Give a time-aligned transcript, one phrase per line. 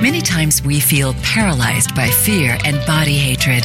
[0.00, 3.64] Many times we feel paralyzed by fear and body hatred.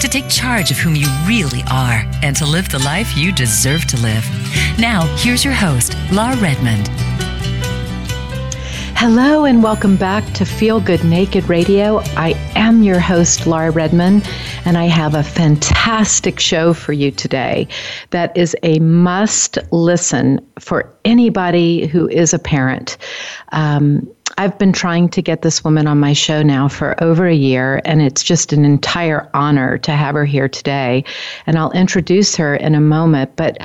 [0.00, 3.84] To take charge of whom you really are and to live the life you deserve
[3.86, 4.24] to live.
[4.78, 6.88] Now, here's your host, Laura Redmond.
[9.02, 12.00] Hello and welcome back to Feel Good Naked Radio.
[12.18, 14.28] I am your host, Laura Redmond,
[14.66, 17.66] and I have a fantastic show for you today
[18.10, 22.98] that is a must listen for anybody who is a parent.
[23.52, 24.06] Um,
[24.40, 27.82] I've been trying to get this woman on my show now for over a year,
[27.84, 31.04] and it's just an entire honor to have her here today.
[31.46, 33.36] And I'll introduce her in a moment.
[33.36, 33.58] But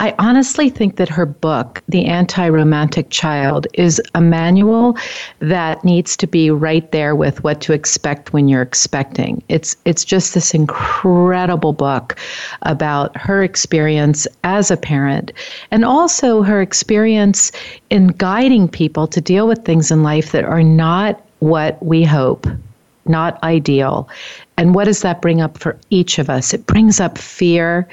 [0.00, 4.98] I honestly think that her book, The Anti Romantic Child, is a manual
[5.38, 9.42] that needs to be right there with what to expect when you're expecting.
[9.48, 12.18] It's it's just this incredible book
[12.62, 15.32] about her experience as a parent
[15.70, 17.50] and also her experience
[17.90, 22.46] in guiding people to deal with things in life that are not what we hope
[23.08, 24.08] not ideal.
[24.56, 26.52] And what does that bring up for each of us?
[26.52, 27.88] It brings up fear.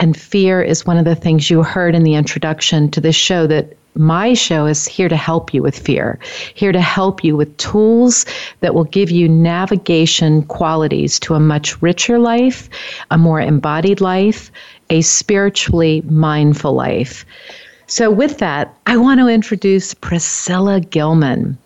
[0.00, 3.46] And fear is one of the things you heard in the introduction to this show
[3.46, 6.18] that my show is here to help you with fear,
[6.54, 8.26] here to help you with tools
[8.60, 12.68] that will give you navigation qualities to a much richer life,
[13.12, 14.50] a more embodied life,
[14.90, 17.24] a spiritually mindful life.
[17.86, 21.58] So, with that, I want to introduce Priscilla Gilman.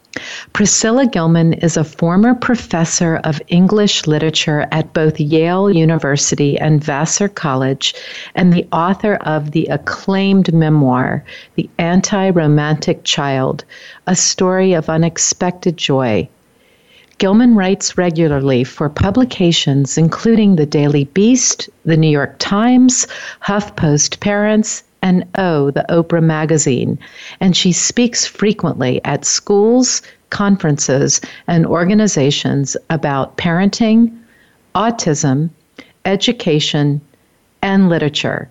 [0.53, 7.29] Priscilla Gilman is a former professor of English literature at both Yale University and Vassar
[7.29, 7.95] College
[8.35, 11.23] and the author of the acclaimed memoir,
[11.55, 13.65] The Anti Romantic Child
[14.09, 16.29] A Story of Unexpected Joy.
[17.19, 23.07] Gilman writes regularly for publications including the Daily Beast, the New York Times,
[23.45, 26.99] HuffPost Parents, and O, the Oprah magazine,
[27.41, 34.17] and she speaks frequently at schools, conferences, and organizations about parenting,
[34.75, 35.51] autism,
[36.05, 37.01] education,
[37.63, 38.51] and literature.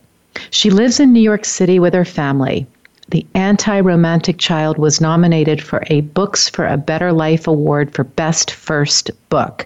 [0.52, 2.68] She lives in New York City with her family.
[3.10, 8.04] The Anti Romantic Child was nominated for a Books for a Better Life award for
[8.04, 9.66] Best First Book.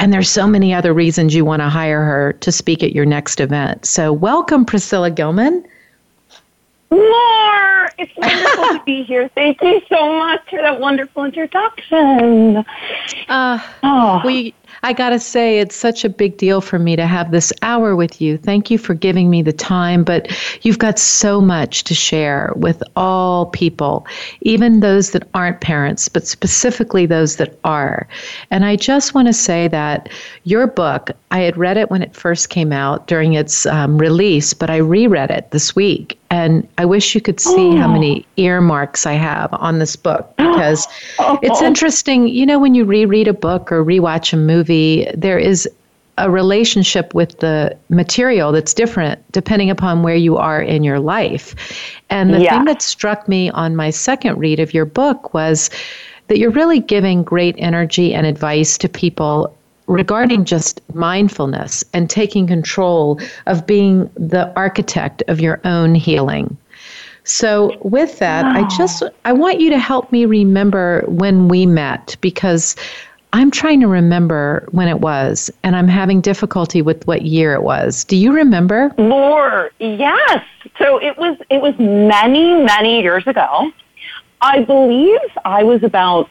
[0.00, 3.06] And there's so many other reasons you want to hire her to speak at your
[3.06, 3.86] next event.
[3.86, 5.64] So, welcome, Priscilla Gilman.
[6.92, 7.88] More!
[7.96, 9.30] It's wonderful to be here.
[9.34, 12.64] Thank you so much for that wonderful introduction.
[13.28, 14.20] Uh, oh.
[14.24, 14.54] we
[14.84, 17.94] I got to say, it's such a big deal for me to have this hour
[17.94, 18.36] with you.
[18.36, 20.26] Thank you for giving me the time, but
[20.64, 24.04] you've got so much to share with all people,
[24.40, 28.08] even those that aren't parents, but specifically those that are.
[28.50, 30.08] And I just want to say that
[30.42, 34.52] your book, I had read it when it first came out during its um, release,
[34.52, 36.18] but I reread it this week.
[36.32, 37.76] And I wish you could see oh.
[37.76, 40.88] how many earmarks I have on this book because
[41.18, 41.38] oh.
[41.42, 42.26] it's interesting.
[42.26, 44.71] You know, when you reread a book or rewatch a movie,
[45.14, 45.68] there is
[46.18, 51.54] a relationship with the material that's different depending upon where you are in your life.
[52.10, 52.50] And the yeah.
[52.50, 55.70] thing that struck me on my second read of your book was
[56.28, 59.56] that you're really giving great energy and advice to people
[59.86, 66.56] regarding just mindfulness and taking control of being the architect of your own healing.
[67.24, 68.64] So with that, wow.
[68.64, 72.74] I just I want you to help me remember when we met because
[73.34, 77.62] I'm trying to remember when it was and I'm having difficulty with what year it
[77.62, 78.04] was.
[78.04, 78.92] Do you remember?
[78.98, 79.70] More.
[79.78, 80.44] Yes.
[80.78, 83.72] So it was it was many many years ago.
[84.40, 86.28] I believe I was about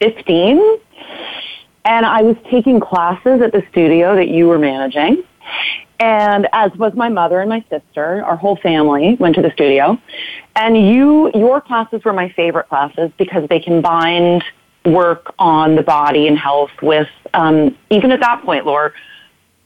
[0.00, 0.78] 15
[1.84, 5.22] and I was taking classes at the studio that you were managing.
[6.00, 9.98] And as was my mother and my sister, our whole family went to the studio.
[10.56, 14.42] And you, your classes were my favorite classes because they combined
[14.84, 18.92] work on the body and health with, um, even at that point, Laura,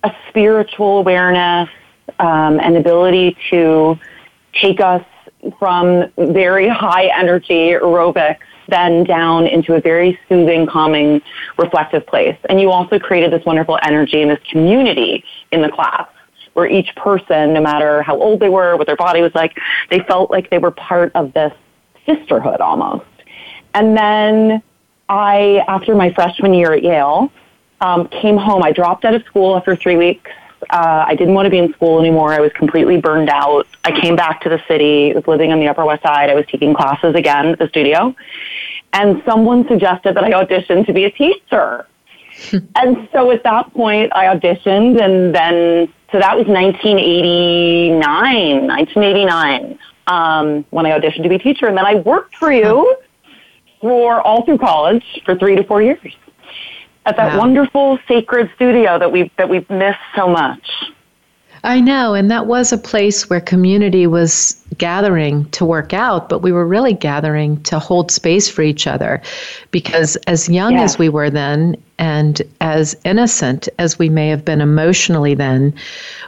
[0.05, 1.69] a spiritual awareness,
[2.21, 3.99] um, ability to
[4.53, 5.05] take us
[5.59, 8.39] from very high energy aerobics
[8.69, 11.23] then down into a very soothing, calming,
[11.57, 12.37] reflective place.
[12.49, 16.07] And you also created this wonderful energy and this community in the class
[16.53, 19.57] where each person, no matter how old they were, what their body was like,
[19.91, 21.53] they felt like they were part of this
[22.05, 23.07] sisterhood almost.
[23.75, 24.63] And then
[25.09, 27.33] I, after my freshman year at Yale,
[27.81, 28.63] um, came home.
[28.63, 30.31] I dropped out of school after three weeks.
[30.71, 32.33] Uh, I didn't want to be in school anymore.
[32.33, 33.67] I was completely burned out.
[33.85, 36.31] I came back to the city, I was living on the Upper West Side.
[36.31, 38.15] I was taking classes again at the studio.
[38.93, 41.87] And someone suggested that I audition to be a teacher.
[42.75, 50.65] and so at that point, I auditioned, and then, so that was 1989, 1989, um,
[50.71, 51.67] when I auditioned to be a teacher.
[51.67, 52.97] And then I worked for you
[53.81, 56.01] for all through college for three to four years
[57.09, 57.39] at that wow.
[57.39, 60.71] wonderful sacred studio that we that we've missed so much.
[61.65, 66.39] I know, and that was a place where community was gathering to work out, but
[66.39, 69.21] we were really gathering to hold space for each other.
[69.73, 74.61] Because as young as we were then, and as innocent as we may have been
[74.61, 75.75] emotionally then,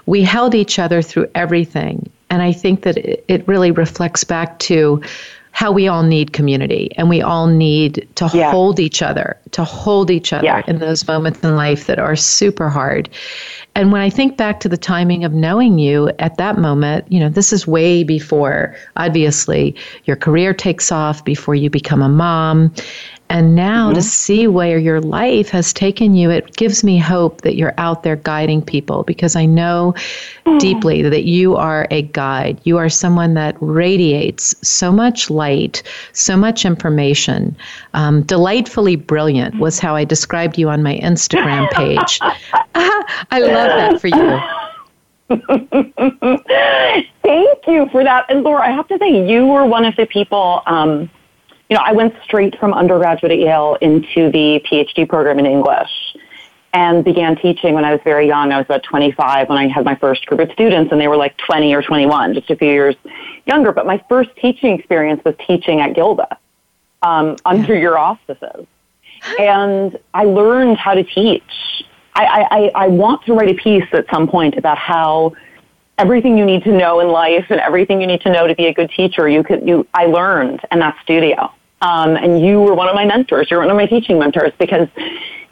[0.06, 2.10] we held each other through everything.
[2.30, 5.00] And I think that it really reflects back to
[5.52, 8.50] how we all need community and we all need to yeah.
[8.50, 10.62] hold each other, to hold each other yeah.
[10.66, 13.08] in those moments in life that are super hard.
[13.74, 17.20] And when I think back to the timing of knowing you at that moment, you
[17.20, 19.74] know, this is way before, obviously,
[20.04, 22.72] your career takes off, before you become a mom.
[23.30, 23.94] And now mm-hmm.
[23.94, 28.02] to see where your life has taken you, it gives me hope that you're out
[28.02, 29.94] there guiding people because I know
[30.44, 30.58] mm.
[30.58, 32.60] deeply that you are a guide.
[32.64, 37.56] You are someone that radiates so much light, so much information.
[37.94, 42.18] Um, delightfully brilliant was how I described you on my Instagram page.
[43.30, 44.40] I love that for you.
[47.22, 48.26] Thank you for that.
[48.28, 50.62] And Laura, I have to say, you were one of the people.
[50.66, 51.08] Um,
[51.70, 55.90] you know, I went straight from undergraduate at Yale into the PhD program in English
[56.72, 58.52] and began teaching when I was very young.
[58.52, 61.16] I was about 25 when I had my first group of students, and they were
[61.16, 62.96] like 20 or 21, just a few years
[63.46, 63.72] younger.
[63.72, 66.38] But my first teaching experience was teaching at Gilda
[67.02, 68.66] um, under your auspices.
[69.38, 71.42] And I learned how to teach.
[72.14, 75.34] I, I, I want to write a piece at some point about how
[75.98, 78.66] everything you need to know in life and everything you need to know to be
[78.66, 81.52] a good teacher you could you I learned in that studio.
[81.82, 83.50] Um, and you were one of my mentors.
[83.50, 84.88] You're one of my teaching mentors because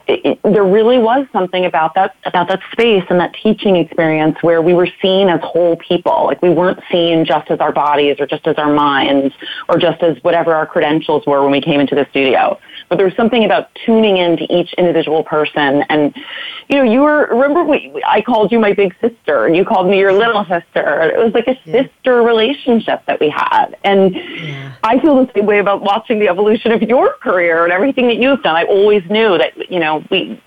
[0.09, 4.37] it, it, there really was something about that about that space and that teaching experience
[4.43, 6.25] where we were seen as whole people.
[6.25, 9.35] Like we weren't seen just as our bodies or just as our minds
[9.69, 12.59] or just as whatever our credentials were when we came into the studio.
[12.89, 15.83] But there was something about tuning into each individual person.
[15.89, 16.15] And
[16.69, 19.89] you know, you were remember we, I called you my big sister and you called
[19.89, 21.11] me your little sister.
[21.11, 21.83] It was like a yeah.
[21.83, 23.77] sister relationship that we had.
[23.85, 24.75] And yeah.
[24.83, 28.17] I feel the same way about watching the evolution of your career and everything that
[28.17, 28.57] you've done.
[28.57, 30.41] I always knew that you know we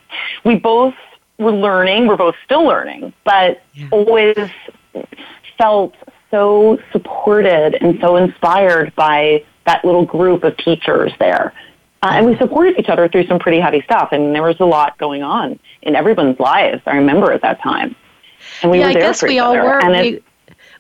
[0.44, 0.95] we both
[1.37, 2.07] were learning.
[2.07, 3.87] We're both still learning, but yeah.
[3.91, 4.37] always
[5.57, 5.95] felt
[6.31, 11.53] so supported and so inspired by that little group of teachers there.
[12.03, 14.65] Uh, and we supported each other through some pretty heavy stuff, and there was a
[14.65, 16.81] lot going on in everyone's lives.
[16.88, 17.95] I remember at that time,
[18.63, 19.63] and we yeah, were there I guess for we all other.
[19.63, 19.80] were.
[19.80, 20.24] And we,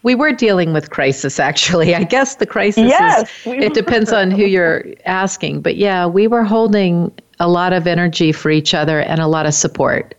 [0.03, 1.93] we were dealing with crisis, actually.
[2.01, 3.53] I guess the crisis yes, is.
[3.63, 8.31] It depends on who you're asking, but yeah, we were holding a lot of energy
[8.31, 10.15] for each other and a lot of support.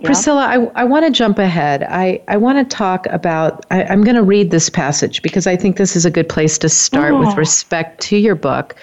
[0.00, 0.06] Yeah.
[0.06, 1.82] Priscilla, I, I want to jump ahead.
[1.84, 5.56] I, I want to talk about, I, am going to read this passage because I
[5.56, 7.20] think this is a good place to start oh.
[7.20, 8.76] with respect to your book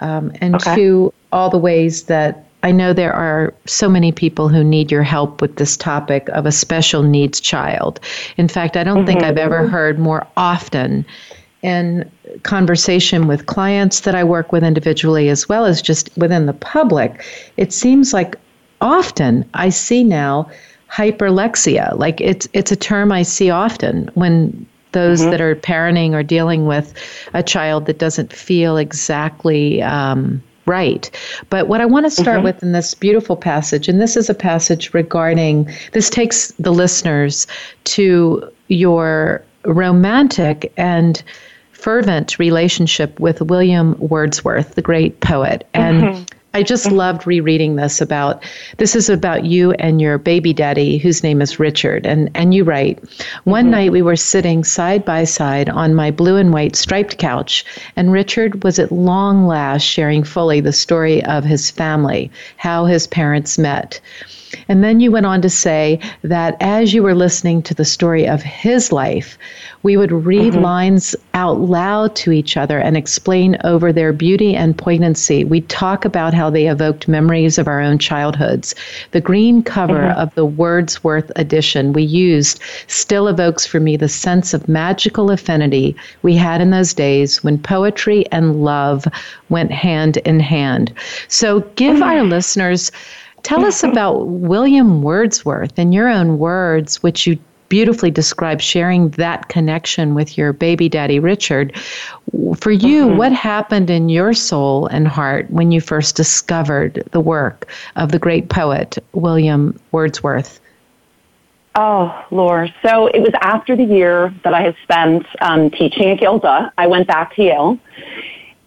[0.00, 0.74] um, and okay.
[0.76, 5.02] to all the ways that I know there are so many people who need your
[5.02, 8.00] help with this topic of a special needs child.
[8.36, 9.06] In fact, I don't mm-hmm.
[9.06, 11.06] think I've ever heard more often
[11.62, 12.10] in
[12.42, 17.24] conversation with clients that I work with individually, as well as just within the public,
[17.56, 18.36] it seems like
[18.80, 20.50] often I see now
[20.90, 21.96] hyperlexia.
[21.98, 25.30] Like it's it's a term I see often when those mm-hmm.
[25.30, 26.94] that are parenting or dealing with
[27.34, 31.10] a child that doesn't feel exactly um, right.
[31.48, 32.44] But what I want to start mm-hmm.
[32.44, 37.46] with in this beautiful passage, and this is a passage regarding this takes the listeners
[37.84, 41.22] to your romantic and
[41.72, 45.66] fervent relationship with William Wordsworth, the great poet.
[45.74, 46.38] And mm-hmm.
[46.52, 48.42] I just loved rereading this about
[48.78, 52.64] this is about you and your baby daddy whose name is Richard and and you
[52.64, 52.98] write
[53.44, 53.70] one mm-hmm.
[53.70, 57.64] night we were sitting side by side on my blue and white striped couch
[57.94, 63.06] and Richard was at long last sharing fully the story of his family how his
[63.06, 64.00] parents met
[64.68, 68.26] And then you went on to say that as you were listening to the story
[68.26, 69.38] of his life,
[69.82, 70.62] we would read mm-hmm.
[70.62, 75.44] lines out loud to each other and explain over their beauty and poignancy.
[75.44, 78.74] We talk about how they evoked memories of our own childhoods.
[79.12, 80.18] The green cover mm-hmm.
[80.18, 85.96] of the Wordsworth edition we used still evokes for me the sense of magical affinity
[86.22, 89.06] we had in those days when poetry and love
[89.48, 90.92] went hand in hand.
[91.28, 92.02] So give mm-hmm.
[92.02, 92.90] our listeners
[93.42, 99.48] Tell us about William Wordsworth in your own words, which you beautifully describe sharing that
[99.48, 101.74] connection with your baby daddy Richard.
[102.56, 103.16] For you, mm-hmm.
[103.16, 108.18] what happened in your soul and heart when you first discovered the work of the
[108.18, 110.60] great poet William Wordsworth?
[111.76, 112.74] Oh, Laura.
[112.82, 116.72] So it was after the year that I had spent um, teaching at Gilda.
[116.76, 117.78] I went back to Yale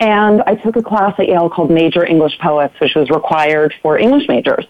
[0.04, 3.98] and I took a class at Yale called Major English Poets, which was required for
[3.98, 4.66] English majors.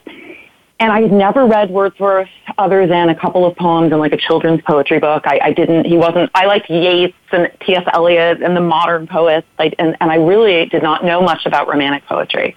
[0.79, 4.17] And I had never read Wordsworth other than a couple of poems in like a
[4.17, 5.23] children's poetry book.
[5.25, 7.83] I, I didn't, he wasn't, I liked Yeats and T.S.
[7.93, 11.67] Eliot and the modern poets, I, and, and I really did not know much about
[11.67, 12.55] romantic poetry.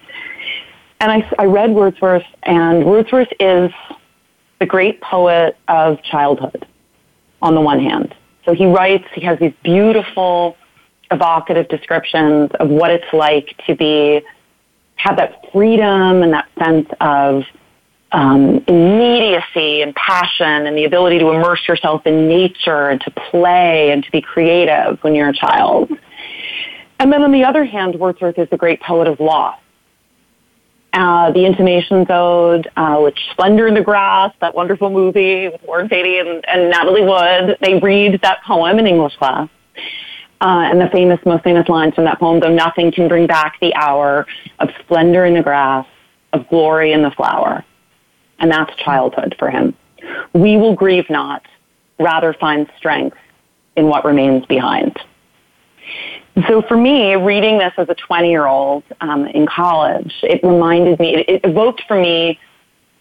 [1.01, 3.71] And I, I read Wordsworth, and Wordsworth is
[4.59, 6.67] the great poet of childhood
[7.41, 8.15] on the one hand.
[8.45, 10.59] So he writes, he has these beautiful,
[11.11, 14.23] evocative descriptions of what it's like to be
[14.97, 17.45] have that freedom and that sense of
[18.13, 23.91] um, immediacy and passion and the ability to immerse yourself in nature and to play
[23.91, 25.91] and to be creative when you're a child.
[26.99, 29.59] And then on the other hand, Wordsworth is the great poet of loss.
[30.93, 35.89] Uh, the Intimations Ode, uh, which Splendor in the Grass, that wonderful movie with Warren
[35.89, 39.51] Beatty and, and Natalie Wood, they read that poem in English class.
[40.41, 43.59] Uh, and the famous, most famous lines from that poem, though nothing can bring back
[43.61, 44.27] the hour
[44.59, 45.87] of splendor in the grass,
[46.35, 47.65] of glory in the flower.
[48.39, 49.75] And that's childhood for him.
[50.35, 51.43] We will grieve not,
[51.99, 53.17] rather find strength
[53.77, 54.99] in what remains behind.
[56.49, 60.99] So for me, reading this as a 20 year old um, in college, it reminded
[61.01, 62.39] me, it, it evoked for me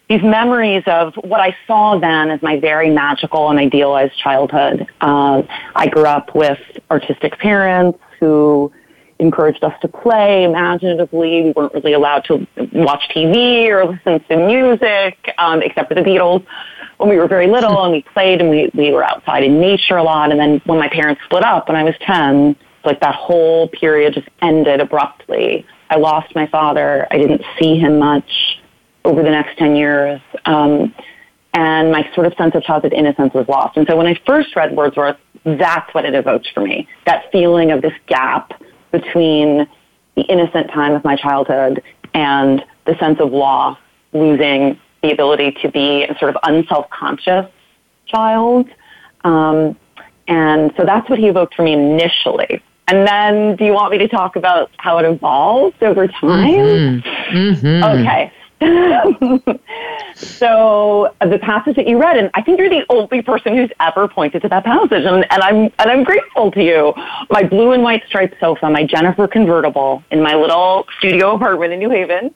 [0.08, 4.86] these memories of what I saw then as my very magical and idealized childhood.
[5.00, 5.42] Uh,
[5.74, 6.58] I grew up with
[6.90, 8.72] artistic parents who
[9.18, 11.42] encouraged us to play imaginatively.
[11.42, 16.02] We weren't really allowed to watch TV or listen to music, um, except for the
[16.02, 16.44] Beatles
[16.98, 19.96] when we were very little and we played and we, we were outside in nature
[19.96, 20.30] a lot.
[20.30, 24.14] And then when my parents split up when I was 10, like that whole period
[24.14, 25.66] just ended abruptly.
[25.90, 27.06] I lost my father.
[27.10, 28.55] I didn't see him much
[29.06, 30.20] over the next 10 years.
[30.44, 30.94] Um,
[31.54, 33.76] and my sort of sense of childhood innocence was lost.
[33.78, 36.86] And so when I first read Wordsworth, that's what it evoked for me.
[37.06, 38.60] That feeling of this gap
[38.90, 39.66] between
[40.16, 41.82] the innocent time of my childhood
[42.12, 43.78] and the sense of loss,
[44.12, 47.46] losing the ability to be a sort of unself-conscious
[48.06, 48.68] child.
[49.24, 49.76] Um,
[50.28, 52.62] and so that's what he evoked for me initially.
[52.88, 57.02] And then do you want me to talk about how it evolved over time?
[57.02, 57.36] Mm-hmm.
[57.36, 58.00] Mm-hmm.
[58.00, 58.32] Okay.
[60.14, 64.08] so the passage that you read, and I think you're the only person who's ever
[64.08, 66.94] pointed to that passage, and, and I'm and I'm grateful to you.
[67.30, 71.80] My blue and white striped sofa, my Jennifer convertible in my little studio apartment in
[71.80, 72.34] New Haven,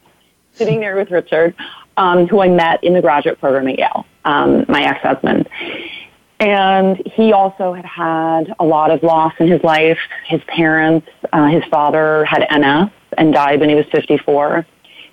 [0.52, 1.54] sitting there with Richard,
[1.96, 5.48] um, who I met in the graduate program at Yale, um, my ex-husband.
[6.38, 9.98] And he also had had a lot of loss in his life.
[10.26, 14.66] His parents, uh, his father had MS and died when he was 54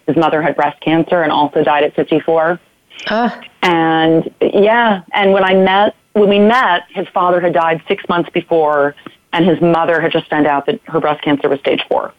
[0.07, 2.59] his mother had breast cancer and also died at 54.
[3.07, 3.41] Uh.
[3.61, 8.29] And yeah, and when I met, when we met, his father had died six months
[8.31, 8.95] before,
[9.33, 12.13] and his mother had just found out that her breast cancer was stage four.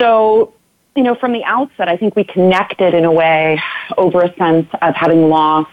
[0.00, 0.54] So,
[0.96, 3.60] you know, from the outset, I think we connected in a way
[3.98, 5.70] over a sense of having lost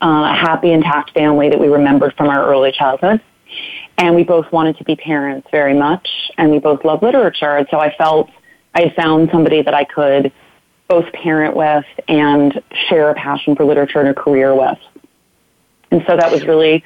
[0.00, 3.20] uh, a happy, intact family that we remembered from our early childhood.
[3.98, 6.08] And we both wanted to be parents very much,
[6.38, 7.56] and we both love literature.
[7.56, 8.30] And so I felt
[8.74, 10.32] I found somebody that I could
[10.88, 14.78] both parent with and share a passion for literature and a career with.
[15.90, 16.84] And so that was really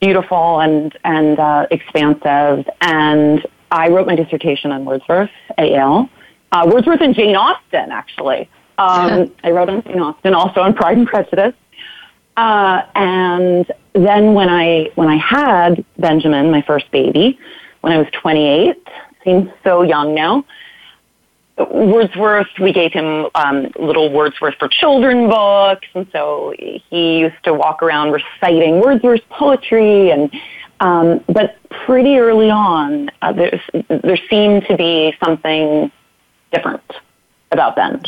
[0.00, 2.68] beautiful and, and uh, expansive.
[2.80, 6.08] And I wrote my dissertation on Wordsworth at Yale.
[6.52, 8.48] Uh, Wordsworth and Jane Austen, actually.
[8.78, 11.54] Um, I wrote on Jane Austen, also on Pride and Prejudice.
[12.36, 17.38] Uh, and then when I when I had Benjamin, my first baby,
[17.80, 18.76] when I was 28,
[19.24, 20.44] seems so young now.
[21.58, 27.54] Wordsworth, we gave him um, little Wordsworth for children books, and so he used to
[27.54, 30.10] walk around reciting Wordsworth's poetry.
[30.10, 30.32] And
[30.80, 35.90] um, but pretty early on, uh, there there seemed to be something
[36.52, 36.82] different
[37.50, 38.02] about Ben.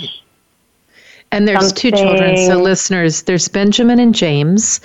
[1.32, 1.76] And there's something.
[1.76, 2.36] two children.
[2.36, 4.80] So, listeners, there's Benjamin and James.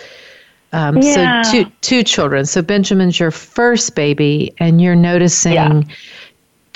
[0.74, 1.42] Um, Yeah.
[1.42, 2.46] So, two, two children.
[2.46, 5.82] So, Benjamin's your first baby, and you're noticing Yeah.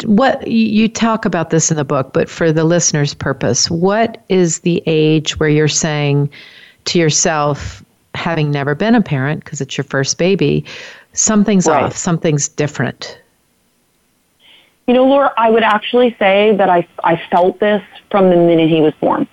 [0.05, 4.59] What you talk about this in the book, but for the listener's purpose, what is
[4.59, 6.29] the age where you're saying
[6.85, 7.83] to yourself,
[8.15, 10.65] having never been a parent, because it's your first baby,
[11.13, 11.83] something's Right.
[11.83, 13.19] off, something's different?
[14.87, 18.69] You know, Laura, I would actually say that I, I felt this from the minute
[18.69, 19.27] he was born.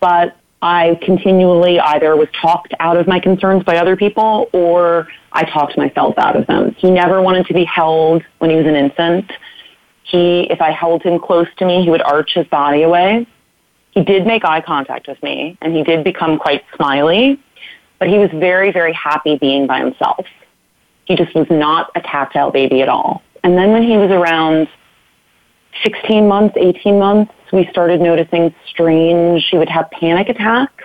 [0.00, 5.44] But I continually either was talked out of my concerns by other people or I
[5.44, 6.74] talked myself out of them.
[6.78, 9.30] He never wanted to be held when he was an infant.
[10.04, 13.26] He, if I held him close to me, he would arch his body away.
[13.92, 17.38] He did make eye contact with me and he did become quite smiley,
[17.98, 20.26] but he was very, very happy being by himself.
[21.04, 23.22] He just was not a tactile baby at all.
[23.44, 24.68] And then when he was around
[25.82, 30.84] 16 months, 18 months, we started noticing strange, he would have panic attacks.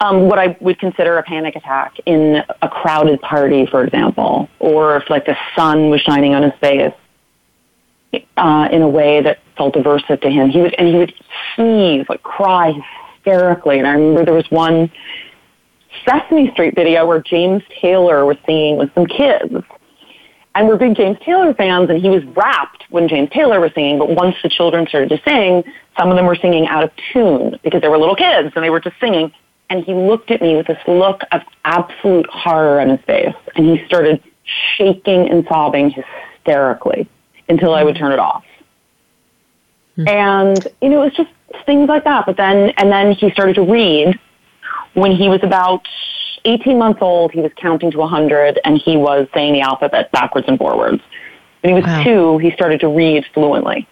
[0.00, 4.96] Um, what I would consider a panic attack in a crowded party, for example, or
[4.96, 6.92] if like the sun was shining on his face
[8.36, 10.48] uh, in a way that felt aversive to him.
[10.48, 11.14] He would, and he would
[11.56, 12.72] heave, like cry
[13.14, 13.78] hysterically.
[13.78, 14.90] And I remember there was one
[16.04, 19.54] Sesame Street video where James Taylor was singing with some kids.
[20.54, 23.98] And we're big James Taylor fans, and he was rapt when James Taylor was singing.
[23.98, 25.62] But once the children started to sing,
[25.96, 28.70] some of them were singing out of tune because they were little kids and they
[28.70, 29.32] were just singing.
[29.68, 33.66] And he looked at me with this look of absolute horror on his face, and
[33.66, 34.20] he started
[34.76, 37.08] shaking and sobbing hysterically
[37.50, 38.44] until I would turn it off.
[39.96, 40.08] Hmm.
[40.08, 41.30] And you know, it was just
[41.66, 42.24] things like that.
[42.24, 44.18] But then, and then he started to read
[44.94, 45.86] when he was about
[46.44, 50.48] 18 months old, he was counting to 100 and he was saying the alphabet backwards
[50.48, 51.02] and forwards.
[51.60, 52.02] When he was Wow.
[52.02, 53.86] two, he started to read fluently.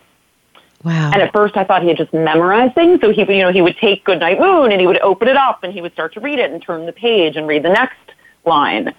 [0.85, 1.11] Wow.
[1.13, 3.01] And at first I thought he had just memorized things.
[3.01, 5.37] So he would, you know, he would take Goodnight Moon and he would open it
[5.37, 7.69] up and he would start to read it and turn the page and read the
[7.69, 7.97] next
[8.47, 8.95] line.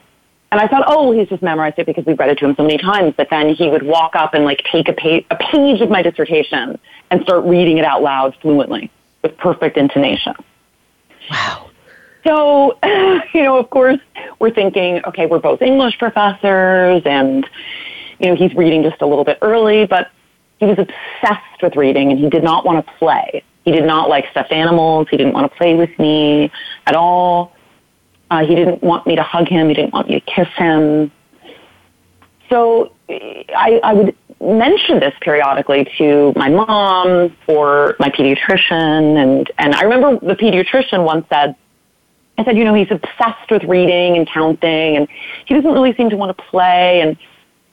[0.52, 2.64] And I thought, oh, he's just memorized it because we've read it to him so
[2.64, 3.14] many times.
[3.16, 6.02] But then he would walk up and like take a page, a page of my
[6.02, 6.80] dissertation
[7.12, 8.90] and start reading it out loud fluently
[9.22, 10.34] with perfect intonation.
[11.30, 11.70] wow.
[12.24, 12.78] So,
[13.34, 14.00] you know, of course,
[14.40, 17.48] we're thinking, okay, we're both English professors and,
[18.20, 20.10] you know, he's reading just a little bit early, but
[20.60, 23.44] he was obsessed with reading and he did not want to play.
[23.66, 25.08] He did not like stuffed animals.
[25.10, 26.52] He didn't want to play with me
[26.86, 27.56] at all.
[28.30, 29.70] Uh, he didn't want me to hug him.
[29.70, 31.12] He didn't want me to kiss him.
[32.50, 39.18] So I, I would mention this periodically to my mom or my pediatrician.
[39.18, 41.56] And, and I remember the pediatrician once said,
[42.38, 45.08] I said, you know, he's obsessed with reading and counting, and
[45.46, 47.18] he doesn't really seem to want to play, and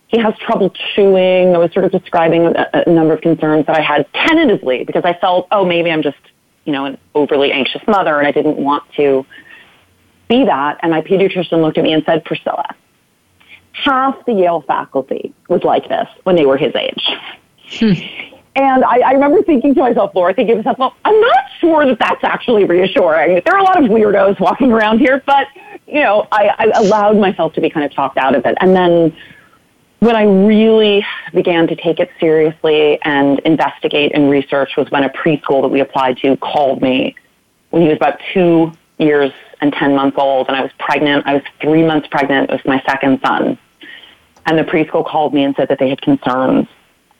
[0.08, 1.54] he has trouble chewing.
[1.54, 5.04] I was sort of describing a, a number of concerns that I had tentatively because
[5.04, 6.18] I felt, oh, maybe I'm just,
[6.64, 9.24] you know, an overly anxious mother, and I didn't want to
[10.28, 10.78] be that.
[10.82, 12.74] And my pediatrician looked at me and said, Priscilla,
[13.72, 17.04] half the Yale faculty was like this when they were his age.
[17.68, 17.92] Hmm.
[18.56, 21.84] And I, I remember thinking to myself, Laura, thinking to myself, well, I'm not sure
[21.84, 23.42] that that's actually reassuring.
[23.44, 25.46] There are a lot of weirdos walking around here, but,
[25.86, 28.56] you know, I, I allowed myself to be kind of talked out of it.
[28.60, 29.14] And then
[29.98, 35.10] when I really began to take it seriously and investigate and research was when a
[35.10, 37.14] preschool that we applied to called me
[37.70, 39.32] when he was about two years
[39.66, 41.26] and 10 months old, and I was pregnant.
[41.26, 43.58] I was three months pregnant with my second son.
[44.46, 46.68] And the preschool called me and said that they had concerns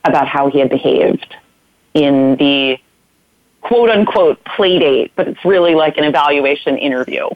[0.05, 1.35] about how he had behaved
[1.93, 2.77] in the
[3.61, 7.27] quote unquote play date, but it's really like an evaluation interview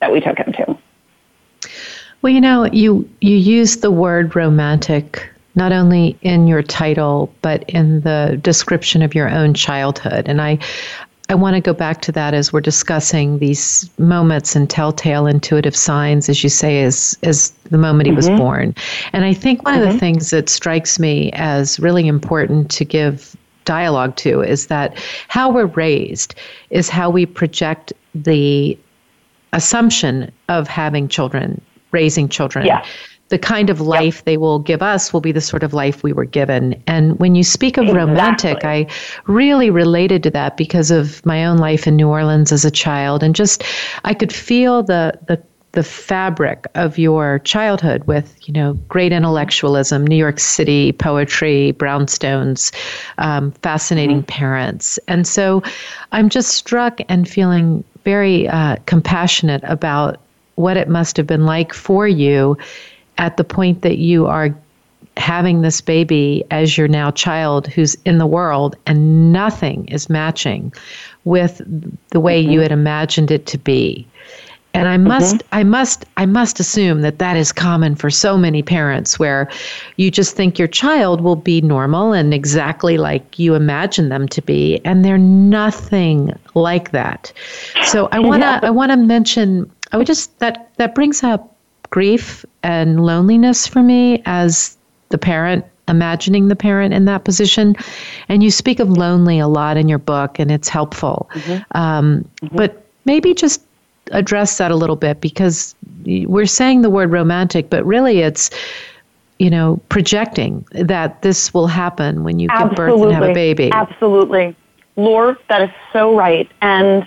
[0.00, 0.78] that we took him to.
[2.20, 7.62] Well, you know, you you use the word romantic not only in your title but
[7.70, 10.58] in the description of your own childhood, and I
[11.28, 15.74] I want to go back to that as we're discussing these moments and telltale intuitive
[15.74, 18.38] signs, as you say, as as the moment he was mm-hmm.
[18.38, 18.74] born.
[19.12, 19.98] And I think one of the mm-hmm.
[19.98, 25.66] things that strikes me as really important to give dialogue to is that how we're
[25.66, 26.36] raised
[26.70, 28.78] is how we project the
[29.52, 31.60] assumption of having children,
[31.90, 32.66] raising children.
[32.66, 32.84] Yeah.
[33.28, 36.12] The kind of life they will give us will be the sort of life we
[36.12, 36.80] were given.
[36.86, 38.86] And when you speak of romantic, I
[39.26, 43.22] really related to that because of my own life in New Orleans as a child.
[43.22, 43.64] And just,
[44.04, 50.06] I could feel the, the, the fabric of your childhood with, you know, great intellectualism,
[50.06, 52.72] New York City poetry, brownstones,
[53.18, 54.98] um, fascinating parents.
[55.08, 55.62] And so
[56.12, 60.20] I'm just struck and feeling very uh, compassionate about
[60.54, 62.56] what it must have been like for you
[63.18, 64.54] at the point that you are
[65.16, 70.72] having this baby as your now child who's in the world and nothing is matching
[71.24, 71.62] with
[72.10, 72.52] the way mm-hmm.
[72.52, 74.06] you had imagined it to be.
[74.74, 75.54] And I must, mm-hmm.
[75.54, 79.50] I must, I must assume that that is common for so many parents, where
[79.96, 84.42] you just think your child will be normal and exactly like you imagine them to
[84.42, 87.32] be, and they're nothing like that.
[87.84, 88.60] So I wanna, yeah.
[88.62, 91.55] I wanna mention, I would just that that brings up
[91.90, 94.76] grief and loneliness for me as
[95.08, 97.76] the parent imagining the parent in that position.
[98.28, 101.30] And you speak of lonely a lot in your book, and it's helpful.
[101.32, 101.78] Mm-hmm.
[101.78, 102.56] Um, mm-hmm.
[102.56, 103.62] But maybe just
[104.12, 108.50] address that a little bit because we're saying the word romantic, but really it's
[109.38, 112.70] you know projecting that this will happen when you Absolutely.
[112.70, 113.70] give birth and have a baby.
[113.72, 114.56] Absolutely,
[114.96, 116.50] Laura, that is so right.
[116.62, 117.06] And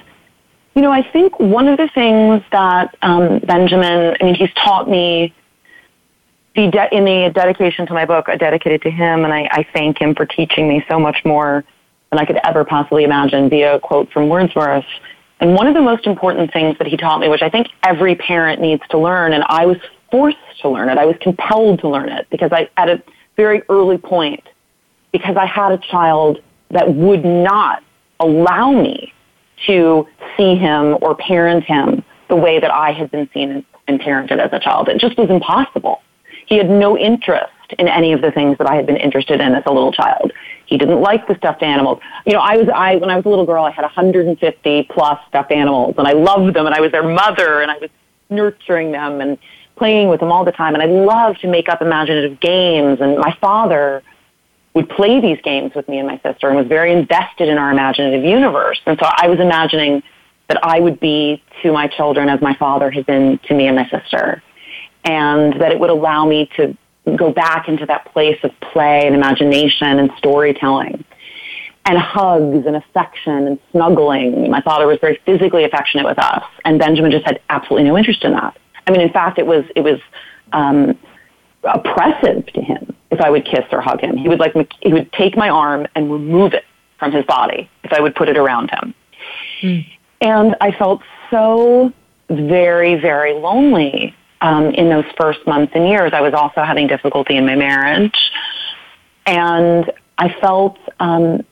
[0.79, 4.89] you know, I think one of the things that um, Benjamin, I mean, he's taught
[4.89, 5.33] me
[6.55, 9.67] the de- in the dedication to my book, I dedicated to him, and I, I
[9.73, 11.65] thank him for teaching me so much more
[12.11, 14.85] than I could ever possibly imagine via a quote from Wordsworth.
[15.41, 18.15] And one of the most important things that he taught me, which I think every
[18.15, 21.89] parent needs to learn, and I was forced to learn it, I was compelled to
[21.89, 23.03] learn it because I, at a
[23.35, 24.47] very early point,
[25.11, 27.83] because I had a child that would not
[28.21, 29.13] allow me
[29.65, 34.39] to see him or parent him the way that I had been seen and parented
[34.39, 34.87] as a child.
[34.87, 36.01] It just was impossible.
[36.45, 39.53] He had no interest in any of the things that I had been interested in
[39.53, 40.31] as a little child.
[40.65, 41.99] He didn't like the stuffed animals.
[42.25, 45.19] You know, I was I when I was a little girl, I had 150 plus
[45.27, 47.89] stuffed animals, and I loved them, and I was their mother, and I was
[48.29, 49.37] nurturing them and
[49.75, 50.75] playing with them all the time.
[50.75, 52.99] And I loved to make up imaginative games.
[53.01, 54.03] And my father
[54.73, 57.71] would play these games with me and my sister, and was very invested in our
[57.71, 58.79] imaginative universe.
[58.85, 60.03] And so I was imagining
[60.47, 63.75] that I would be to my children as my father had been to me and
[63.75, 64.41] my sister
[65.03, 66.75] and that it would allow me to
[67.15, 71.03] go back into that place of play and imagination and storytelling
[71.85, 74.49] and hugs and affection and snuggling.
[74.51, 78.23] My father was very physically affectionate with us, and Benjamin just had absolutely no interest
[78.23, 78.57] in that.
[78.85, 79.99] I mean, in fact, it was it was
[80.53, 80.97] um,
[81.63, 84.17] oppressive to him if I would kiss or hug him.
[84.17, 86.65] He would like he would take my arm and remove it
[86.97, 88.93] from his body if I would put it around him,
[89.61, 89.85] mm.
[90.21, 91.93] and I felt so
[92.29, 97.35] very very lonely um, in those first months and years, I was also having difficulty
[97.35, 98.31] in my marriage.
[99.25, 101.45] And I felt um,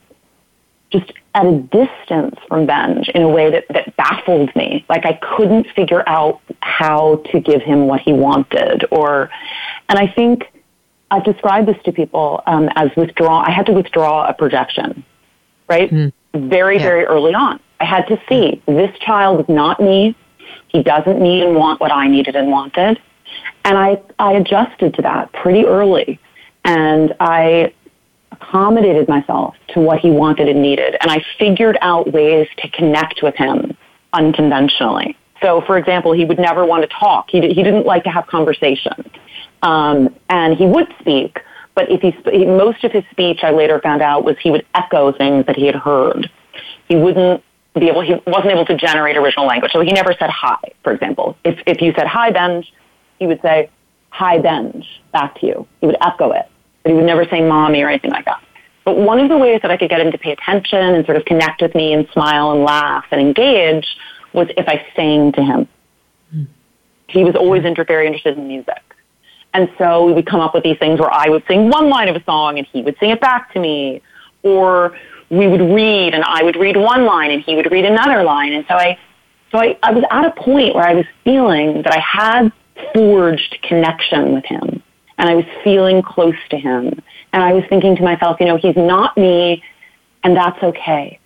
[0.90, 4.84] just at a distance from Benj in a way that, that baffled me.
[4.88, 8.84] Like I couldn't figure out how to give him what he wanted.
[8.90, 9.30] Or,
[9.88, 10.44] and I think
[11.10, 13.40] I've described this to people um, as withdraw.
[13.40, 15.04] I had to withdraw a projection,
[15.68, 15.90] right?
[15.90, 16.12] Mm.
[16.34, 16.82] Very, yeah.
[16.82, 17.60] very early on.
[17.80, 20.16] I had to see this child is not me.
[20.68, 23.00] He doesn't need and want what I needed and wanted.
[23.64, 26.18] And I, I adjusted to that pretty early.
[26.64, 27.72] And I
[28.40, 30.96] accommodated myself to what he wanted and needed.
[31.00, 33.76] And I figured out ways to connect with him
[34.12, 35.16] unconventionally.
[35.42, 37.30] So, for example, he would never want to talk.
[37.30, 39.10] He, he didn't like to have conversation.
[39.62, 41.40] Um, and he would speak,
[41.74, 44.66] but if he, he, most of his speech, I later found out, was he would
[44.74, 46.30] echo things that he had heard.
[46.88, 47.42] He wouldn't
[47.78, 49.72] be able, he wasn't able to generate original language.
[49.72, 51.36] So he never said hi, for example.
[51.44, 52.72] If, if you said hi, Benj,
[53.18, 53.70] he would say,
[54.10, 55.66] hi, Benj, back to you.
[55.80, 56.48] He would echo it,
[56.88, 58.42] but he would never say mommy or anything like that.
[58.86, 61.18] But one of the ways that I could get him to pay attention and sort
[61.18, 63.86] of connect with me and smile and laugh and engage
[64.32, 65.68] was if I sang to him.
[66.34, 66.46] Mm.
[67.08, 68.80] He was always inter- very interested in music.
[69.52, 72.08] And so we would come up with these things where I would sing one line
[72.08, 74.00] of a song and he would sing it back to me.
[74.42, 74.96] Or
[75.28, 78.54] we would read and I would read one line and he would read another line.
[78.54, 78.98] And so I,
[79.52, 82.50] so I, I was at a point where I was feeling that I had
[82.94, 84.82] forged connection with him
[85.18, 87.02] and I was feeling close to him.
[87.32, 89.62] And I was thinking to myself, you know, he's not me
[90.24, 91.18] and that's okay.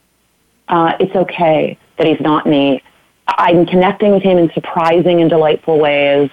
[0.68, 2.82] Uh, it's okay that he's not me.
[3.28, 6.30] I'm connecting with him in surprising and delightful ways.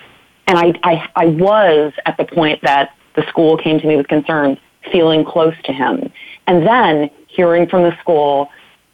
[0.47, 4.07] And I, I, I was at the point that the school came to me with
[4.07, 4.57] concerns,
[4.91, 6.11] feeling close to him.
[6.47, 8.49] And then hearing from the school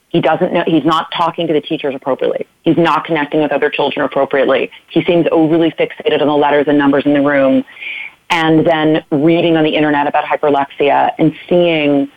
[0.09, 3.69] he doesn't know he's not talking to the teachers appropriately he's not connecting with other
[3.69, 7.65] children appropriately he seems overly fixated on the letters and numbers in the room
[8.29, 12.09] and then reading on the internet about hyperlexia and seeing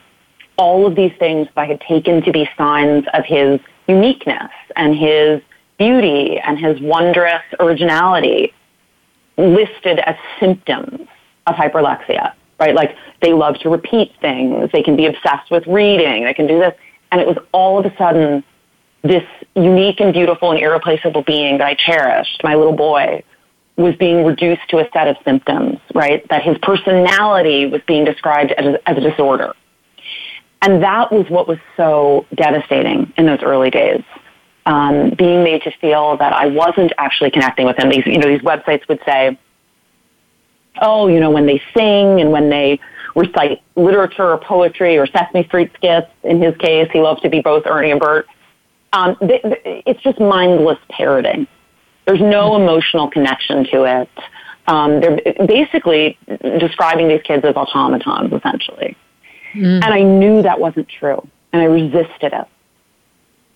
[0.57, 4.97] all of these things that I had taken to be signs of his uniqueness and
[4.97, 5.41] his
[5.79, 8.53] beauty and his wondrous originality
[9.37, 11.07] listed as symptoms
[11.47, 12.75] of hyperlexia right?
[12.75, 14.71] Like they love to repeat things.
[14.73, 16.25] They can be obsessed with reading.
[16.25, 16.75] They can do this.
[17.11, 18.45] And it was all of a sudden
[19.03, 23.23] this unique and beautiful and irreplaceable being that I cherished, my little boy,
[23.79, 26.29] was being reduced to a set of symptoms, right?
[26.29, 29.55] That his personality was being described as a, as a disorder.
[30.61, 34.03] And that was what was so devastating in those early days.
[34.67, 37.89] Um, being made to feel that I wasn't actually connecting with him.
[37.89, 39.39] These, you know, these websites would say,
[40.83, 42.81] oh, you know, when they sing and when they
[43.15, 47.41] recite literature or poetry or Sesame Street skits, in his case, he loves to be
[47.41, 48.27] both Ernie and Bert.
[48.93, 51.47] Um, it's just mindless parroting.
[52.09, 54.09] There's no emotional connection to it.
[54.67, 56.17] Um, they're basically
[56.59, 58.97] describing these kids as automatons, essentially.
[59.53, 59.85] Mm.
[59.85, 62.47] And I knew that wasn't true, and I resisted it.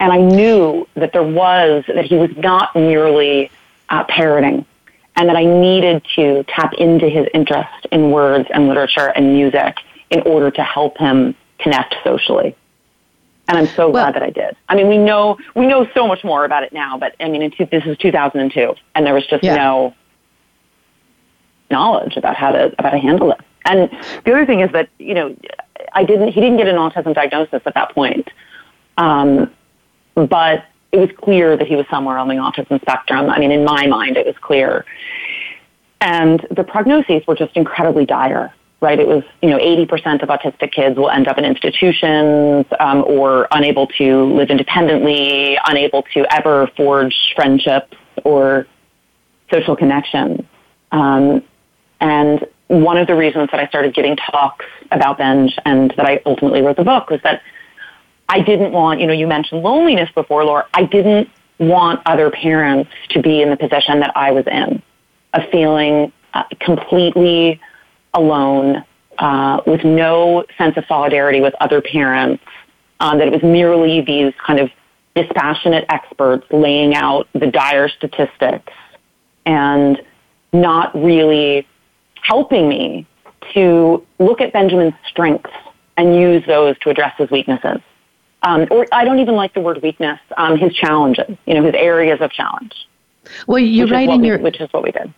[0.00, 3.50] And I knew that there was, that he was not merely
[3.88, 4.66] uh, parroting,
[5.16, 9.78] and that I needed to tap into his interest in words and literature and music
[10.10, 12.54] in order to help him connect socially.
[13.48, 14.56] And I'm so well, glad that I did.
[14.68, 17.50] I mean, we know we know so much more about it now, but I mean,
[17.50, 19.56] two, this is 2002, and there was just yeah.
[19.56, 19.94] no
[21.70, 23.40] knowledge about how to about how to handle it.
[23.64, 23.90] And
[24.24, 25.36] the other thing is that you know,
[25.92, 26.28] I didn't.
[26.28, 28.28] He didn't get an autism diagnosis at that point,
[28.96, 29.50] um,
[30.14, 33.28] but it was clear that he was somewhere on the autism spectrum.
[33.28, 34.84] I mean, in my mind, it was clear.
[36.00, 38.52] And the prognoses were just incredibly dire
[38.82, 38.98] right?
[38.98, 43.46] It was, you know, 80% of autistic kids will end up in institutions um, or
[43.52, 48.66] unable to live independently, unable to ever forge friendships or
[49.52, 50.44] social connections.
[50.90, 51.44] Um,
[52.00, 56.20] and one of the reasons that I started giving talks about Benj and that I
[56.26, 57.40] ultimately wrote the book was that
[58.28, 60.66] I didn't want, you know, you mentioned loneliness before, Laura.
[60.74, 64.82] I didn't want other parents to be in the position that I was in,
[65.34, 67.60] of feeling uh, completely
[68.14, 68.84] alone
[69.18, 72.42] uh, with no sense of solidarity with other parents,
[73.00, 74.70] um, that it was merely these kind of
[75.14, 78.72] dispassionate experts laying out the dire statistics
[79.44, 80.00] and
[80.52, 81.66] not really
[82.22, 83.06] helping me
[83.54, 85.50] to look at Benjamin's strengths
[85.96, 87.80] and use those to address his weaknesses.
[88.44, 91.74] Um, or I don't even like the word weakness, um, his challenges, you know, his
[91.74, 92.72] areas of challenge.
[93.46, 95.12] Well, you write in we, your which is what we did.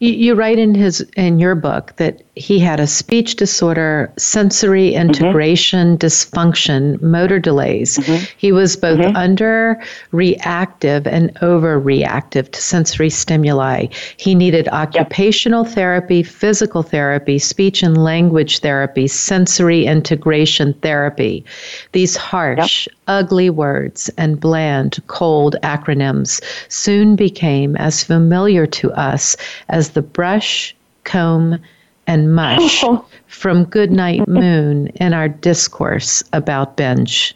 [0.00, 4.90] You, you write in his in your book that he had a speech disorder, sensory
[4.90, 5.02] mm-hmm.
[5.02, 6.06] integration mm-hmm.
[6.06, 7.98] dysfunction, motor delays.
[7.98, 8.24] Mm-hmm.
[8.36, 9.16] He was both mm-hmm.
[9.16, 9.80] under
[10.10, 13.86] reactive and overreactive to sensory stimuli.
[14.16, 15.74] He needed occupational yep.
[15.74, 21.44] therapy, physical therapy, speech and language therapy, sensory integration therapy.
[21.92, 22.96] These harsh, yep.
[23.06, 29.36] ugly words and bland, cold acronyms soon became as familiar to us
[29.68, 31.58] as the brush, comb,
[32.06, 32.84] and mush
[33.26, 37.34] from Goodnight Moon in our discourse about Benj.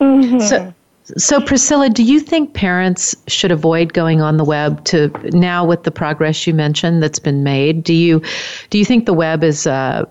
[0.00, 0.40] Mm-hmm.
[0.40, 0.74] So,
[1.16, 5.82] so Priscilla, do you think parents should avoid going on the web to now with
[5.82, 7.82] the progress you mentioned that's been made?
[7.82, 8.22] Do you
[8.70, 10.04] do you think the web is uh,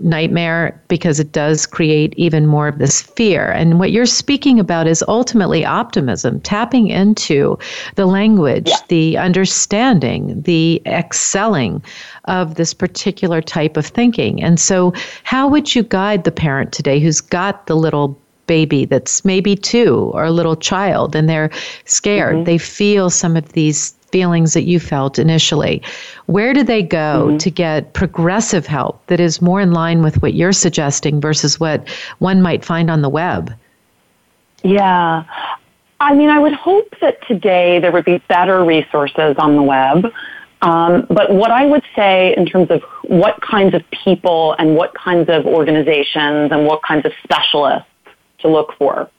[0.00, 3.50] nightmare because it does create even more of this fear.
[3.50, 7.58] And what you're speaking about is ultimately optimism, tapping into
[7.94, 8.76] the language, yeah.
[8.88, 11.82] the understanding, the excelling
[12.26, 14.42] of this particular type of thinking.
[14.42, 14.92] And so,
[15.24, 20.10] how would you guide the parent today who's got the little baby that's maybe two
[20.14, 21.50] or a little child and they're
[21.84, 22.36] scared.
[22.36, 22.44] Mm-hmm.
[22.44, 25.82] They feel some of these feelings that you felt initially.
[26.24, 27.36] Where do they go mm-hmm.
[27.36, 31.86] to get progressive help that is more in line with what you're suggesting versus what
[32.18, 33.52] one might find on the web?
[34.64, 35.24] Yeah.
[36.00, 40.10] I mean, I would hope that today there would be better resources on the web.
[40.62, 44.94] Um, but what I would say in terms of what kinds of people and what
[44.94, 47.90] kinds of organizations and what kinds of specialists
[48.38, 49.10] to look for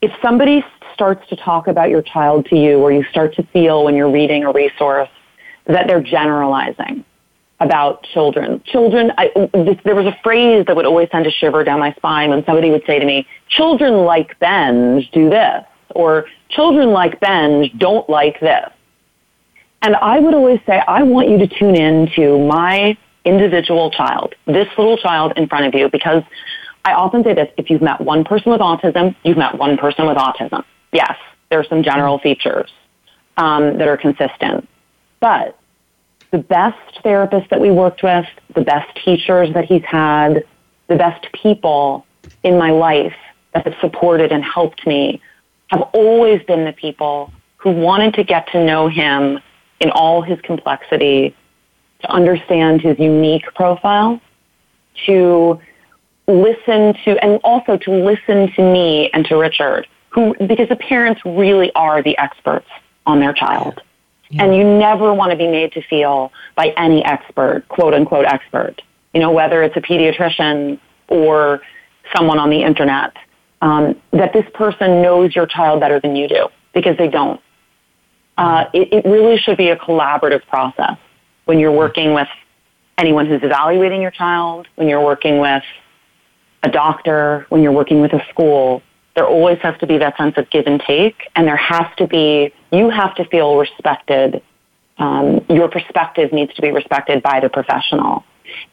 [0.00, 3.84] if somebody starts to talk about your child to you, or you start to feel
[3.84, 5.08] when you're reading a resource
[5.66, 7.04] that they're generalizing
[7.60, 11.64] about children, children, I, this, there was a phrase that would always send a shiver
[11.64, 16.26] down my spine when somebody would say to me, children like Benj do this, or
[16.48, 18.70] children like Benj don't like this.
[19.82, 24.34] And I would always say, I want you to tune in to my individual child,
[24.46, 26.22] this little child in front of you, because
[26.88, 30.06] I often say this, if you've met one person with autism, you've met one person
[30.06, 30.64] with autism.
[30.90, 31.16] Yes,
[31.50, 32.70] there are some general features
[33.36, 34.66] um, that are consistent.
[35.20, 35.58] But
[36.30, 38.24] the best therapists that we worked with,
[38.54, 40.44] the best teachers that he's had,
[40.86, 42.06] the best people
[42.42, 43.16] in my life
[43.52, 45.20] that have supported and helped me
[45.66, 49.40] have always been the people who wanted to get to know him
[49.80, 51.36] in all his complexity,
[52.00, 54.20] to understand his unique profile,
[55.04, 55.60] to
[56.28, 61.20] listen to, and also to listen to me and to Richard, who, because the parents
[61.24, 62.68] really are the experts
[63.06, 63.80] on their child.
[64.30, 64.44] Yeah.
[64.44, 68.82] And you never want to be made to feel by any expert, quote unquote expert,
[69.14, 71.62] you know, whether it's a pediatrician or
[72.14, 73.16] someone on the internet,
[73.62, 77.40] um, that this person knows your child better than you do because they don't.
[78.36, 80.98] Uh, it, it really should be a collaborative process
[81.46, 82.28] when you're working with
[82.98, 85.62] anyone who's evaluating your child, when you're working with
[86.62, 88.82] a doctor, when you're working with a school,
[89.14, 92.06] there always has to be that sense of give and take, and there has to
[92.06, 94.42] be, you have to feel respected.
[94.98, 98.24] Um, your perspective needs to be respected by the professional.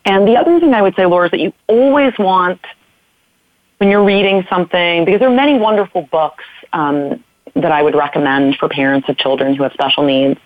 [0.06, 2.62] And the other thing I would say, Laura, is that you always want,
[3.78, 6.44] when you're reading something, because there are many wonderful books
[6.74, 7.24] um,
[7.56, 10.40] that I would recommend for parents of children who have special needs.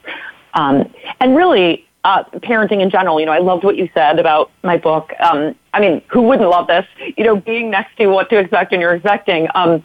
[0.53, 3.19] Um, and really, uh, parenting in general.
[3.19, 5.11] You know, I loved what you said about my book.
[5.19, 6.85] Um, I mean, who wouldn't love this?
[7.17, 9.47] You know, being next to what to expect and you're expecting.
[9.55, 9.83] Um,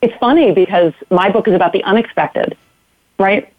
[0.00, 2.56] it's funny because my book is about the unexpected,
[3.18, 3.52] right?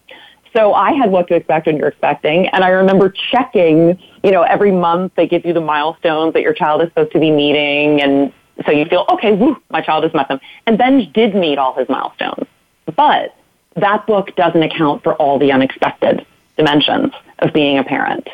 [0.54, 4.00] So I had what to expect when you're expecting, and I remember checking.
[4.24, 7.20] You know, every month they give you the milestones that your child is supposed to
[7.20, 8.34] be meeting, and
[8.66, 9.34] so you feel okay.
[9.34, 12.48] Woo, my child has met them, and Ben did meet all his milestones,
[12.96, 13.36] but
[13.76, 16.26] that book doesn't account for all the unexpected
[16.60, 18.28] dimensions of being a parent.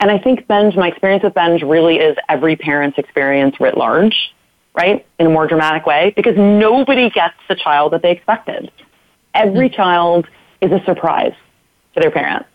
[0.00, 4.32] And I think Benj, my experience with Benj really is every parent's experience writ large,
[4.74, 5.04] right?
[5.18, 8.70] In a more dramatic way, because nobody gets the child that they expected.
[9.34, 9.76] Every mm-hmm.
[9.76, 10.26] child
[10.60, 11.34] is a surprise
[11.94, 12.46] to their parent,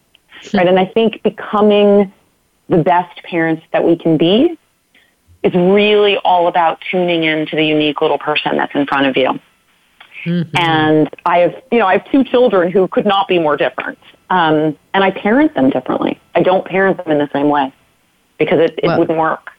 [0.54, 0.68] right?
[0.68, 2.14] And I think becoming
[2.70, 4.58] the best parents that we can be
[5.44, 9.18] is really all about tuning in to the unique little person that's in front of
[9.18, 9.40] you.
[10.26, 10.58] Mm-hmm.
[10.58, 14.00] And I have, you know, I have two children who could not be more different.
[14.30, 16.20] Um, and I parent them differently.
[16.36, 17.74] I don't parent them in the same way
[18.38, 19.52] because it, it well, wouldn't work.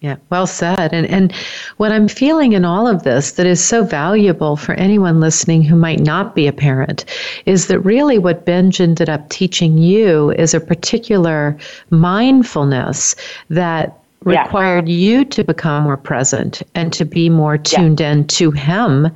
[0.00, 0.92] Yeah, well said.
[0.92, 1.32] And and
[1.78, 5.74] what I'm feeling in all of this that is so valuable for anyone listening who
[5.74, 7.04] might not be a parent
[7.46, 11.58] is that really what Benj ended up teaching you is a particular
[11.90, 13.16] mindfulness
[13.50, 14.94] that required yeah.
[14.94, 18.12] you to become more present and to be more tuned yeah.
[18.12, 19.08] in to him,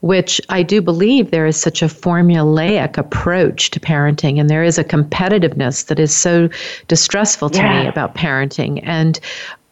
[0.00, 4.78] which I do believe there is such a formulaic approach to parenting, and there is
[4.78, 6.48] a competitiveness that is so
[6.88, 7.82] distressful to yeah.
[7.82, 8.80] me about parenting.
[8.82, 9.18] And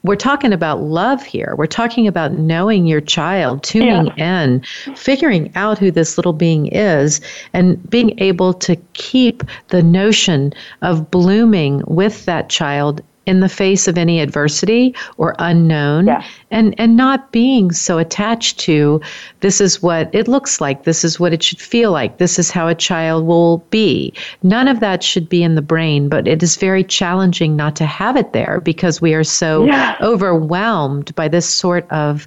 [0.05, 1.55] we're talking about love here.
[1.59, 4.42] We're talking about knowing your child, tuning yeah.
[4.44, 4.62] in,
[4.94, 7.20] figuring out who this little being is,
[7.53, 13.87] and being able to keep the notion of blooming with that child in the face
[13.87, 16.25] of any adversity or unknown yeah.
[16.51, 18.99] and and not being so attached to
[19.41, 22.51] this is what it looks like this is what it should feel like this is
[22.51, 24.11] how a child will be
[24.43, 27.85] none of that should be in the brain but it is very challenging not to
[27.85, 29.97] have it there because we are so yeah.
[30.01, 32.27] overwhelmed by this sort of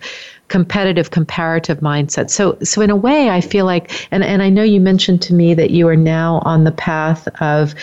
[0.52, 2.30] competitive comparative mindset.
[2.30, 5.34] So so in a way I feel like and, and I know you mentioned to
[5.34, 7.74] me that you are now on the path of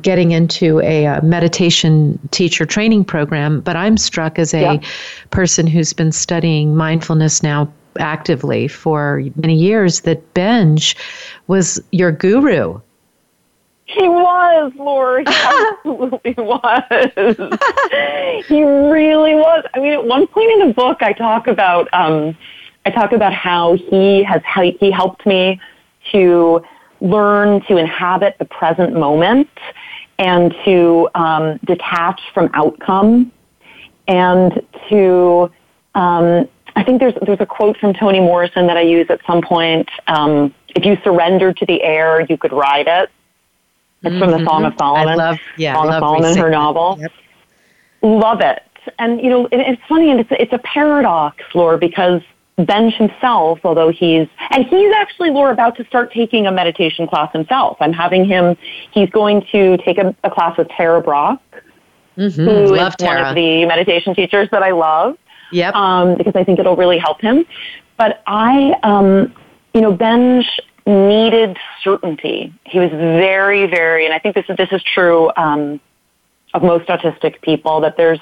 [0.00, 4.80] getting into a, a uh, meditation teacher training program, but I'm struck as a yeah.
[5.30, 10.96] person who's been studying mindfulness now actively for many years that Benj
[11.46, 12.80] was your guru
[13.92, 15.20] he was, Laura.
[15.20, 16.82] He absolutely was.
[18.46, 19.64] he really was.
[19.74, 22.36] I mean, at one point in the book, I talk about um,
[22.84, 24.42] I talk about how he has
[24.80, 25.60] he helped me
[26.12, 26.62] to
[27.00, 29.50] learn to inhabit the present moment
[30.18, 33.32] and to um, detach from outcome
[34.08, 35.50] and to
[35.94, 39.42] um, I think there's there's a quote from Toni Morrison that I use at some
[39.42, 39.88] point.
[40.06, 43.10] Um, if you surrendered to the air, you could ride it.
[44.04, 44.46] It's from the mm-hmm.
[44.46, 45.08] Song of Solomon.
[45.08, 46.98] I love, yeah, Song I of Solomon, her novel.
[47.00, 47.12] Yep.
[48.02, 48.62] Love it.
[48.98, 52.20] And, you know, it's funny and it's, it's a paradox, Laura, because
[52.56, 57.32] Benj himself, although he's, and he's actually, Laura, about to start taking a meditation class
[57.32, 57.76] himself.
[57.80, 58.56] I'm having him,
[58.90, 61.38] he's going to take a, a class with Tara Brach,
[62.18, 62.44] mm-hmm.
[62.44, 63.20] who love is Tara.
[63.20, 65.16] one of the meditation teachers that I love.
[65.52, 65.74] Yep.
[65.74, 67.44] Um, because I think it'll really help him.
[67.98, 69.32] But I, um,
[69.74, 70.46] you know, Benj
[70.86, 72.52] needed certainty.
[72.64, 75.80] He was very, very, and I think this is, this is true um,
[76.54, 78.20] of most autistic people, that there's,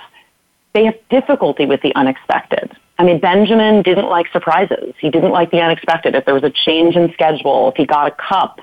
[0.73, 2.77] they have difficulty with the unexpected.
[2.99, 4.95] I mean, Benjamin didn't like surprises.
[5.01, 6.15] He didn't like the unexpected.
[6.15, 8.61] If there was a change in schedule, if he got a cup,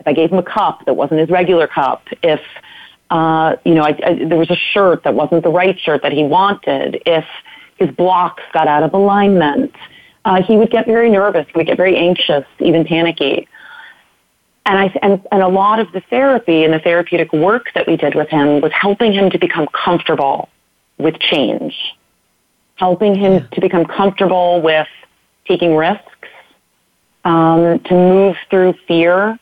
[0.00, 2.40] if I gave him a cup that wasn't his regular cup, if,
[3.10, 6.12] uh, you know, I, I, there was a shirt that wasn't the right shirt that
[6.12, 7.24] he wanted, if
[7.78, 9.72] his blocks got out of alignment,
[10.28, 11.46] uh, he would get very nervous.
[11.46, 13.48] He would get very anxious, even panicky.
[14.66, 17.96] And, I, and, and a lot of the therapy and the therapeutic work that we
[17.96, 20.50] did with him was helping him to become comfortable
[20.98, 21.74] with change,
[22.74, 23.46] helping him yeah.
[23.52, 24.86] to become comfortable with
[25.46, 26.28] taking risks,
[27.24, 29.38] um, to move through fear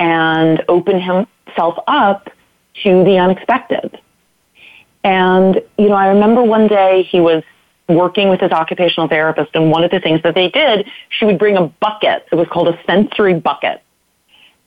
[0.00, 2.28] and open himself up
[2.82, 4.00] to the unexpected.
[5.04, 7.44] And, you know, I remember one day he was
[7.88, 11.38] working with his occupational therapist, and one of the things that they did, she would
[11.38, 12.26] bring a bucket.
[12.30, 13.82] It was called a sensory bucket.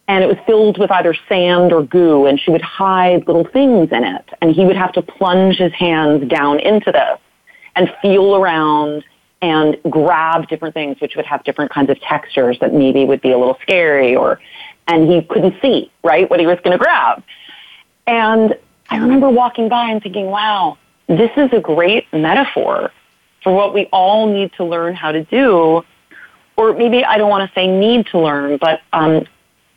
[0.07, 3.89] And it was filled with either sand or goo, and she would hide little things
[3.91, 4.29] in it.
[4.41, 7.19] And he would have to plunge his hands down into this
[7.75, 9.05] and feel around
[9.41, 13.31] and grab different things, which would have different kinds of textures that maybe would be
[13.31, 14.39] a little scary or,
[14.87, 17.23] and he couldn't see, right, what he was going to grab.
[18.05, 18.57] And
[18.89, 22.91] I remember walking by and thinking, wow, this is a great metaphor
[23.43, 25.83] for what we all need to learn how to do.
[26.57, 29.25] Or maybe I don't want to say need to learn, but um,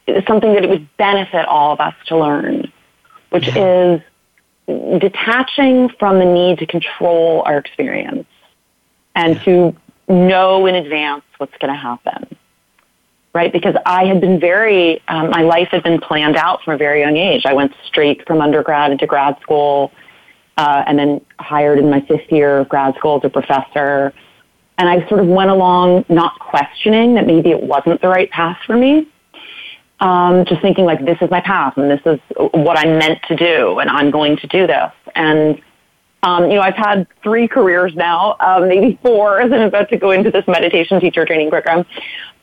[0.07, 2.71] it's something that it would benefit all of us to learn,
[3.31, 3.95] which yeah.
[3.95, 4.01] is
[5.01, 8.27] detaching from the need to control our experience
[9.15, 9.75] and to
[10.09, 12.37] know in advance what's going to happen.
[13.33, 13.53] Right?
[13.53, 17.01] Because I had been very, um, my life had been planned out from a very
[17.01, 17.47] young age.
[17.47, 19.91] I went straight from undergrad into grad school,
[20.57, 24.13] uh, and then hired in my fifth year of grad school as a professor.
[24.79, 28.59] And I sort of went along not questioning that maybe it wasn't the right path
[28.67, 29.09] for me.
[30.01, 33.37] Um, just thinking like this is my path and this is what I'm meant to
[33.37, 34.93] do and I'm going to do this.
[35.15, 35.61] And
[36.25, 39.99] um, you know, I've had three careers now, um, maybe four, as I'm about to
[39.99, 41.85] go into this meditation teacher training program.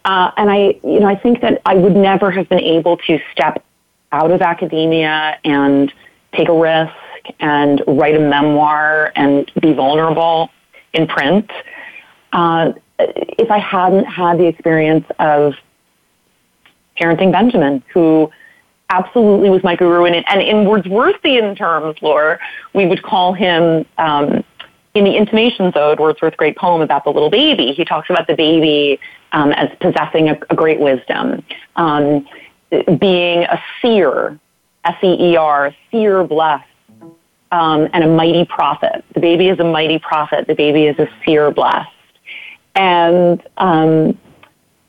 [0.05, 3.19] Uh, and I, you know, I think that I would never have been able to
[3.31, 3.63] step
[4.11, 5.91] out of academia and
[6.33, 6.93] take a risk
[7.39, 10.49] and write a memoir and be vulnerable
[10.93, 11.49] in print
[12.33, 15.53] uh, if I hadn't had the experience of
[16.99, 18.31] parenting Benjamin, who
[18.89, 20.05] absolutely was my guru.
[20.05, 22.39] And, and in Wordsworthian terms, Laura,
[22.73, 24.43] we would call him, um,
[24.93, 28.35] in the Intimations Ode, Wordsworth's great poem about the little baby, he talks about the
[28.35, 28.99] baby
[29.31, 31.43] um, as possessing a, a great wisdom,
[31.77, 32.27] um,
[32.99, 34.37] being a seer,
[34.83, 36.65] S-E-E-R, seer blessed,
[37.51, 39.03] um, and a mighty prophet.
[39.13, 40.47] The baby is a mighty prophet.
[40.47, 41.89] The baby is a seer blessed.
[42.75, 44.17] And um,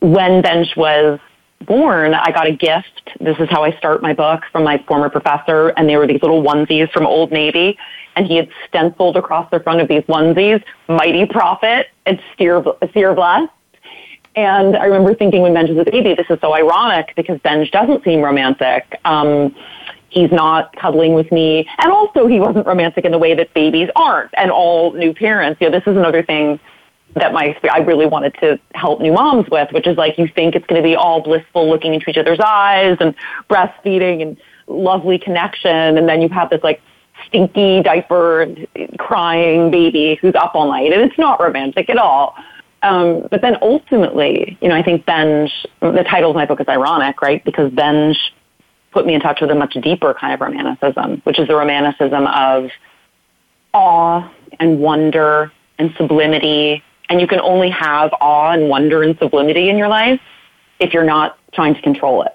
[0.00, 1.18] when Benj was
[1.66, 3.10] born, I got a gift.
[3.20, 6.22] This is how I start my book from my former professor, and they were these
[6.22, 7.78] little onesies from Old Navy,
[8.16, 13.14] and he had stenciled across the front of these onesies, "Mighty Prophet" and "Seer, seer
[13.14, 13.50] Blessed."
[14.34, 17.70] And I remember thinking when Benj was a baby, this is so ironic because Benj
[17.70, 18.98] doesn't seem romantic.
[19.04, 19.54] Um,
[20.12, 23.88] he's not cuddling with me, and also he wasn't romantic in the way that babies
[23.96, 25.60] aren't, and all new parents.
[25.60, 26.60] You know, this is another thing
[27.14, 30.54] that my I really wanted to help new moms with, which is like you think
[30.54, 33.14] it's going to be all blissful, looking into each other's eyes and
[33.48, 34.36] breastfeeding and
[34.66, 36.80] lovely connection, and then you have this like
[37.26, 38.46] stinky diaper
[38.98, 42.34] crying baby who's up all night, and it's not romantic at all.
[42.82, 46.66] Um, but then ultimately, you know, I think Benj, the title of my book is
[46.68, 47.42] ironic, right?
[47.44, 48.18] Because Benj
[48.92, 52.26] put me in touch with a much deeper kind of romanticism, which is the romanticism
[52.26, 52.70] of
[53.74, 54.30] awe
[54.60, 56.82] and wonder and sublimity
[57.12, 60.18] and you can only have awe and wonder and sublimity in your life
[60.80, 62.34] if you're not trying to control it.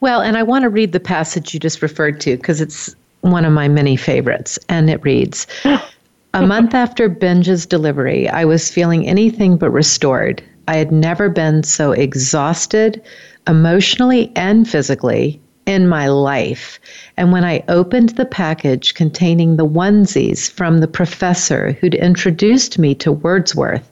[0.00, 3.46] Well, and I want to read the passage you just referred to because it's one
[3.46, 4.58] of my many favorites.
[4.68, 5.46] And it reads
[6.34, 10.42] A month after Benj's delivery, I was feeling anything but restored.
[10.68, 13.02] I had never been so exhausted,
[13.46, 16.80] emotionally and physically, in my life.
[17.16, 22.94] And when I opened the package containing the onesies from the professor who'd introduced me
[22.96, 23.88] to Wordsworth,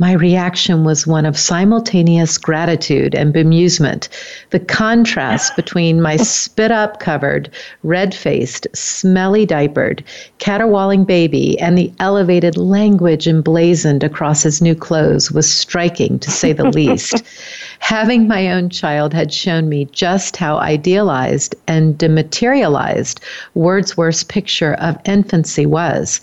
[0.00, 4.08] my reaction was one of simultaneous gratitude and bemusement.
[4.50, 7.50] The contrast between my spit up covered,
[7.82, 10.04] red faced, smelly diapered,
[10.38, 16.52] caterwauling baby and the elevated language emblazoned across his new clothes was striking, to say
[16.52, 17.22] the least.
[17.80, 23.20] Having my own child had shown me just how idealized and dematerialized
[23.54, 26.20] Wordsworth's picture of infancy was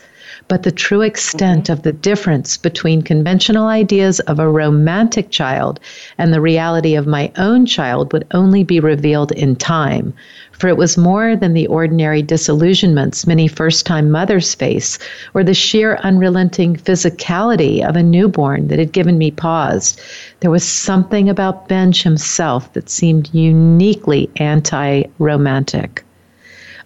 [0.47, 1.73] but the true extent mm-hmm.
[1.73, 5.79] of the difference between conventional ideas of a romantic child
[6.19, 10.13] and the reality of my own child would only be revealed in time.
[10.51, 14.99] For it was more than the ordinary disillusionments many first time mothers face,
[15.33, 19.97] or the sheer unrelenting physicality of a newborn that had given me pause.
[20.41, 26.04] There was something about Benj himself that seemed uniquely anti romantic.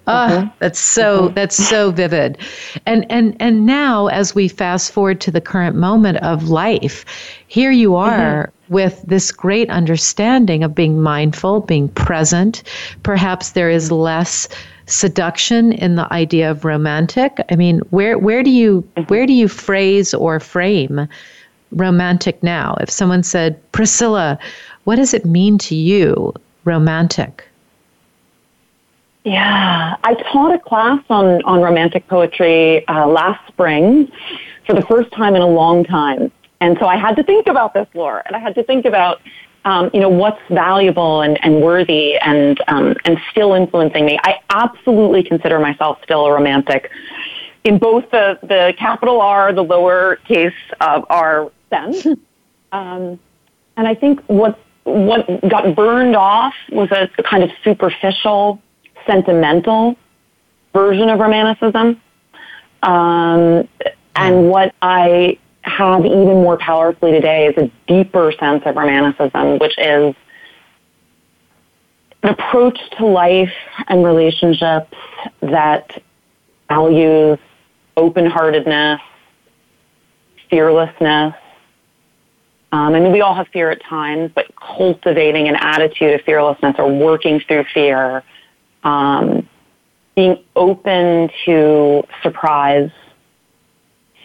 [0.08, 0.47] Mm-hmm.
[0.60, 1.34] that's so mm-hmm.
[1.36, 2.38] that's so vivid.
[2.86, 7.06] And and and now as we fast forward to the current moment of life,
[7.47, 8.74] here you are mm-hmm.
[8.74, 12.64] with this great understanding of being mindful, being present.
[13.04, 14.47] Perhaps there is less
[14.88, 17.38] seduction in the idea of romantic.
[17.52, 19.14] I mean, where where do you mm-hmm.
[19.14, 21.08] where do you phrase or frame
[21.72, 22.76] romantic now?
[22.82, 24.39] If someone said, "Priscilla,
[24.86, 26.34] what does it mean to you
[26.66, 27.49] romantic?"
[29.24, 34.09] Yeah, I taught a class on, on romantic poetry uh, last spring
[34.65, 36.32] for the first time in a long time.
[36.61, 39.22] And so I had to think about this, Laura, and I had to think about,
[39.65, 44.17] um, you know, what's valuable and, and worthy and, um, and still influencing me.
[44.24, 46.89] I absolutely consider myself still a romantic
[47.65, 52.05] in both the, the capital R, the lower case of R sense.
[52.72, 53.20] Um,
[53.78, 58.61] and I think what, what got burned off was a, a kind of superficial
[59.10, 59.95] sentimental
[60.74, 61.99] version of romanticism.
[62.84, 63.68] Um,
[64.16, 69.78] and what I have even more powerfully today is a deeper sense of romanticism, which
[69.78, 70.16] is
[72.24, 73.53] an approach to life
[73.88, 74.93] and relationships
[75.41, 76.01] that
[76.68, 77.39] values
[77.97, 79.01] open-heartedness,
[80.49, 81.34] fearlessness.
[82.72, 86.76] Um, I mean, we all have fear at times, but cultivating an attitude of fearlessness
[86.78, 88.24] or working through fear
[88.84, 89.47] um,
[90.15, 92.91] being open to surprise,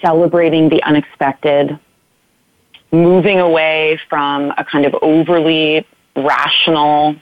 [0.03, 1.79] celebrating the unexpected,
[2.93, 5.87] moving away from a kind of overly
[6.17, 7.17] rational,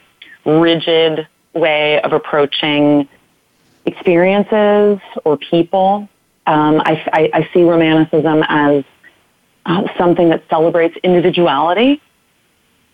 [0.45, 3.09] rigid way of approaching
[3.85, 6.09] experiences or people.
[6.47, 8.85] Um, I, I, I, see romanticism as
[9.65, 12.01] uh, something that celebrates individuality.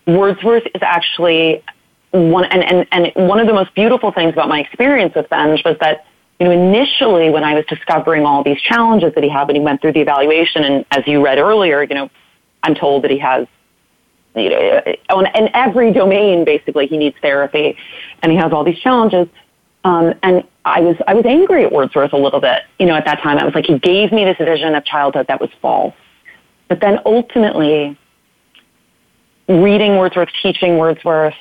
[0.05, 1.63] Wordsworth is actually
[2.11, 5.61] one and, and, and one of the most beautiful things about my experience with Benj
[5.63, 6.05] was that
[6.39, 9.61] you know initially when I was discovering all these challenges that he had when he
[9.61, 12.09] went through the evaluation and as you read earlier you know
[12.63, 13.47] I'm told that he has
[14.35, 17.77] you know on in every domain basically he needs therapy
[18.23, 19.27] and he has all these challenges.
[19.85, 23.05] Um, and I was I was angry at Wordsworth a little bit you know at
[23.05, 23.37] that time.
[23.37, 25.93] I was like he gave me this vision of childhood that was false.
[26.67, 27.97] But then ultimately
[29.47, 31.35] reading Wordsworth teaching Wordsworth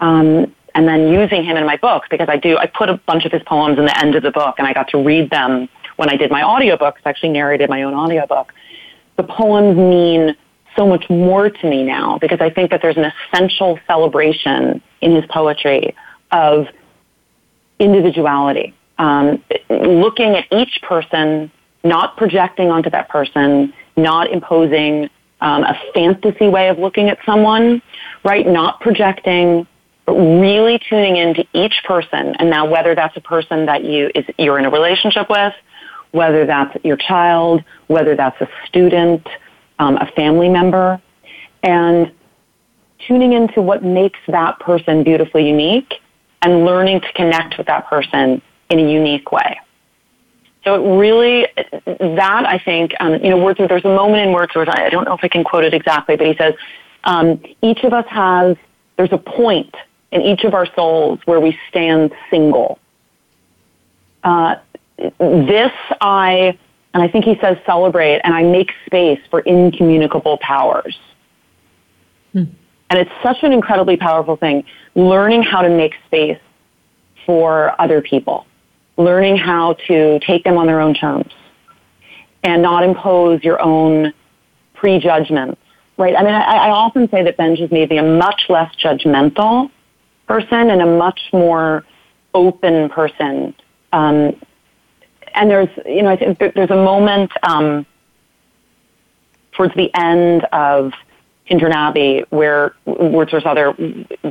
[0.00, 3.24] um, and then using him in my book because I do, I put a bunch
[3.24, 5.68] of his poems in the end of the book and I got to read them
[5.96, 8.52] when I did my audiobooks, I actually narrated my own audiobook.
[9.16, 10.36] The poems mean
[10.76, 15.16] so much more to me now because I think that there's an essential celebration in
[15.16, 15.96] his poetry
[16.30, 16.66] of
[17.80, 18.74] individuality.
[18.98, 21.50] Um, looking at each person,
[21.82, 27.82] not projecting onto that person, not imposing um, a fantasy way of looking at someone,
[28.24, 28.46] right?
[28.46, 29.66] Not projecting,
[30.08, 32.34] but really tuning into each person.
[32.38, 35.52] And now whether that's a person that you is you're in a relationship with,
[36.12, 39.28] whether that's your child, whether that's a student,
[39.78, 40.98] um, a family member,
[41.62, 42.10] and
[43.06, 45.92] tuning into what makes that person beautifully unique
[46.40, 48.40] and learning to connect with that person
[48.70, 49.60] in a unique way.
[50.64, 51.48] So it really,
[51.84, 55.12] that I think, um, you know, Wordsworth, there's a moment in Wordsworth, I don't know
[55.12, 56.54] if I can quote it exactly, but he says,
[57.04, 58.56] um, each of us has,
[58.96, 59.74] there's a point
[60.10, 62.78] in each of our souls where we stand single.
[64.24, 64.56] Uh,
[65.18, 66.58] this I,
[66.94, 70.98] and I think he says celebrate, and I make space for incommunicable powers.
[72.32, 72.44] Hmm.
[72.90, 76.40] And it's such an incredibly powerful thing, learning how to make space
[77.26, 78.46] for other people,
[78.96, 81.32] learning how to take them on their own terms
[82.42, 84.12] and not impose your own
[84.74, 85.60] prejudgments,
[85.98, 86.14] right?
[86.16, 89.70] I mean, I, I often say that Benj has made me a much less judgmental
[90.28, 91.84] person and a much more
[92.34, 93.54] open person.
[93.92, 94.38] Um,
[95.34, 97.86] and there's, you know, I think there's a moment um,
[99.52, 100.92] towards the end of
[101.50, 103.74] Abbey where Wordsworth's other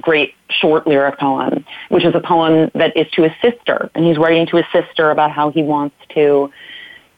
[0.02, 4.18] great short lyric poem, which is a poem that is to his sister, and he's
[4.18, 6.52] writing to his sister about how he wants to,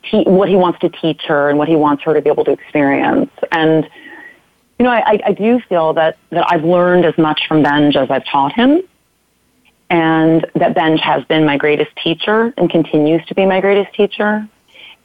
[0.09, 2.45] te- what he wants to teach her and what he wants her to be able
[2.45, 3.32] to experience.
[3.51, 3.89] And
[4.80, 8.09] you know, I, I do feel that, that I've learned as much from Benj as
[8.09, 8.82] I've taught him,
[9.89, 14.47] and that Benj has been my greatest teacher and continues to be my greatest teacher,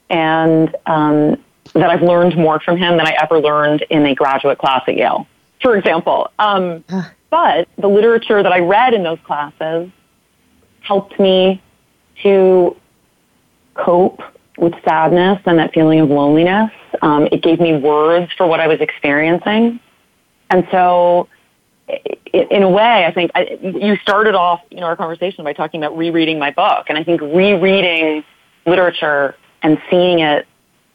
[0.09, 4.59] and um, that I've learned more from him than I ever learned in a graduate
[4.59, 5.27] class at Yale,
[5.61, 6.31] for example.
[6.39, 6.85] Um,
[7.31, 9.91] but the literature that I read in those classes
[10.83, 11.61] helped me
[12.23, 12.77] to
[13.75, 14.23] cope
[14.57, 16.71] with sadness and that feeling of loneliness.
[17.03, 19.81] Um, it gave me words for what I was experiencing.
[20.51, 21.29] And so,
[22.33, 25.83] in a way, I think I, you started off, you know, our conversation by talking
[25.83, 28.25] about rereading my book, and I think rereading
[28.67, 30.47] literature and seeing it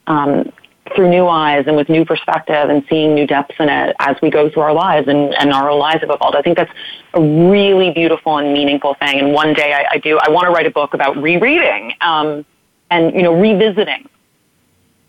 [0.06, 0.52] um,
[0.94, 4.30] through new eyes and with new perspective and seeing new depths in it as we
[4.30, 6.36] go through our lives and, and our lives have evolved.
[6.36, 6.72] I think that's
[7.14, 9.20] a really beautiful and meaningful thing.
[9.20, 11.92] And one day I, I do, I want to write a book about rereading.
[12.00, 12.44] Um,
[12.90, 14.08] and, you know, revisiting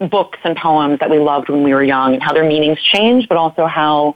[0.09, 3.27] books and poems that we loved when we were young and how their meanings change,
[3.27, 4.15] but also how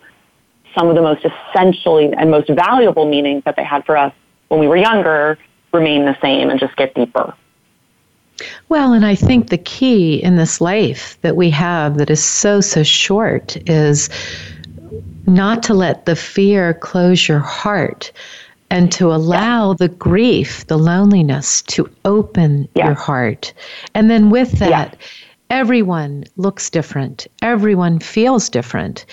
[0.75, 4.13] some of the most essentially and most valuable meanings that they had for us
[4.47, 5.37] when we were younger
[5.73, 7.33] remain the same and just get deeper.
[8.67, 12.61] Well, and I think the key in this life that we have that is so,
[12.61, 14.09] so short is
[15.25, 18.11] not to let the fear close your heart
[18.69, 19.75] and to allow yeah.
[19.79, 22.85] the grief, the loneliness to open yeah.
[22.87, 23.53] your heart.
[23.93, 25.07] And then with that, yeah.
[25.49, 29.05] everyone looks different, everyone feels different.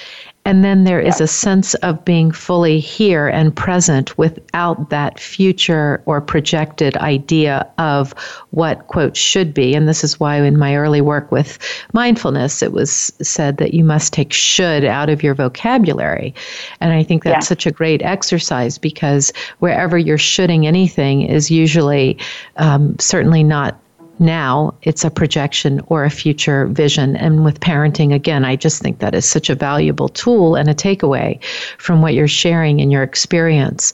[0.45, 6.03] And then there is a sense of being fully here and present without that future
[6.05, 8.13] or projected idea of
[8.51, 9.75] what, quote, should be.
[9.75, 11.59] And this is why in my early work with
[11.93, 16.35] mindfulness, it was said that you must take should out of your vocabulary.
[16.81, 17.49] And I think that's yeah.
[17.49, 22.19] such a great exercise because wherever you're shoulding anything is usually
[22.57, 23.82] um, certainly not
[24.23, 27.17] now it's a projection or a future vision.
[27.17, 30.75] And with parenting, again, I just think that is such a valuable tool and a
[30.75, 31.43] takeaway
[31.79, 33.93] from what you're sharing in your experience.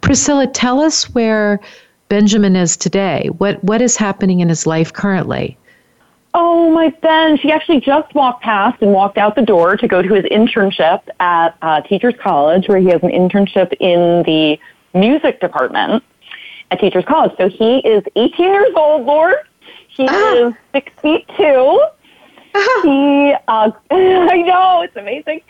[0.00, 1.60] Priscilla, tell us where
[2.08, 3.30] Benjamin is today.
[3.38, 5.56] What what is happening in his life currently?
[6.32, 7.38] Oh, my Ben.
[7.38, 11.02] She actually just walked past and walked out the door to go to his internship
[11.18, 14.58] at uh, Teachers College, where he has an internship in the
[14.94, 16.04] music department
[16.70, 17.32] at Teachers College.
[17.36, 19.34] So he is 18 years old, Laura.
[19.88, 20.48] He ah.
[20.48, 21.80] is six feet two.
[22.54, 22.80] Ah.
[22.82, 25.40] He, uh, I know, it's amazing.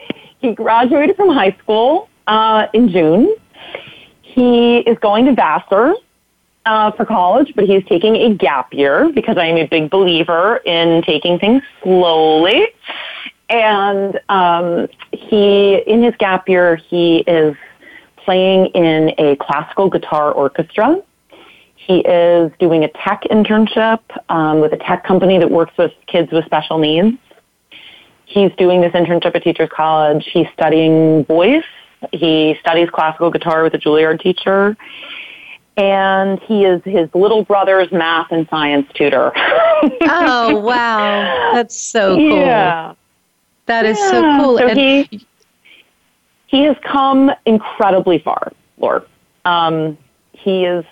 [0.40, 3.34] He graduated from high school uh, in June.
[4.22, 5.94] He is going to Vassar
[6.66, 10.58] uh, for college, but he's taking a gap year because I am a big believer
[10.58, 12.68] in taking things slowly.
[13.48, 17.56] And um, he, in his gap year, he is
[18.16, 21.02] playing in a classical guitar orchestra
[21.90, 26.30] he is doing a tech internship um, with a tech company that works with kids
[26.30, 27.18] with special needs.
[28.26, 30.24] He's doing this internship at Teachers College.
[30.32, 31.64] He's studying voice.
[32.12, 34.76] He studies classical guitar with a Juilliard teacher.
[35.76, 39.32] And he is his little brother's math and science tutor.
[39.34, 41.50] oh, wow.
[41.54, 42.36] That's so cool.
[42.36, 42.94] Yeah.
[43.66, 44.10] That is yeah.
[44.10, 44.58] so cool.
[44.58, 45.26] So and he,
[46.46, 49.04] he has come incredibly far, Laura.
[49.44, 49.98] Um,
[50.32, 50.84] he is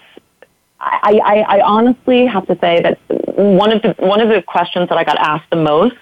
[0.81, 2.99] I, I, I honestly have to say that
[3.37, 5.97] one of the one of the questions that I got asked the most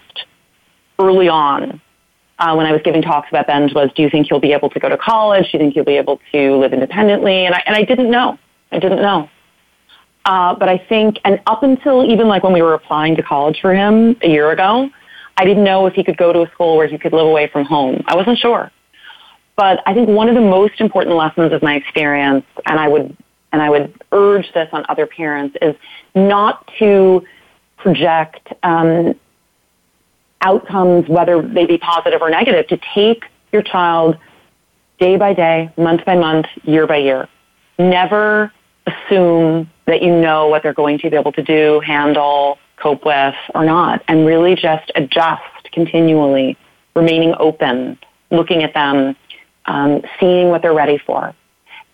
[0.98, 1.80] early on
[2.38, 4.68] uh, when I was giving talks about Benj was, "Do you think he'll be able
[4.70, 5.50] to go to college?
[5.50, 8.38] Do you think he'll be able to live independently?" And I and I didn't know.
[8.70, 9.30] I didn't know.
[10.26, 13.60] Uh, but I think, and up until even like when we were applying to college
[13.60, 14.90] for him a year ago,
[15.36, 17.46] I didn't know if he could go to a school where he could live away
[17.46, 18.02] from home.
[18.06, 18.72] I wasn't sure.
[19.54, 23.16] But I think one of the most important lessons of my experience, and I would
[23.56, 25.74] and I would urge this on other parents, is
[26.14, 27.24] not to
[27.78, 29.14] project um,
[30.42, 34.18] outcomes, whether they be positive or negative, to take your child
[34.98, 37.30] day by day, month by month, year by year.
[37.78, 38.52] Never
[38.86, 43.34] assume that you know what they're going to be able to do, handle, cope with,
[43.54, 46.58] or not, and really just adjust continually,
[46.94, 47.98] remaining open,
[48.30, 49.16] looking at them,
[49.64, 51.34] um, seeing what they're ready for.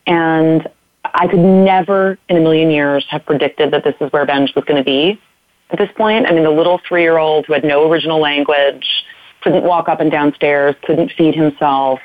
[0.09, 0.69] And
[1.15, 4.65] I could never in a million years have predicted that this is where Benj was
[4.65, 5.21] going to be
[5.71, 6.27] at this point.
[6.27, 8.87] I mean, the little three year old who had no original language,
[9.43, 12.01] couldn't walk up and down stairs, couldn't feed himself,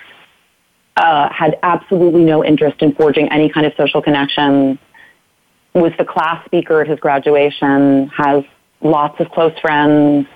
[0.97, 4.79] uh, had absolutely no interest in forging any kind of social connection,
[5.73, 8.43] was the class speaker at his graduation, has
[8.81, 10.27] lots of close friends,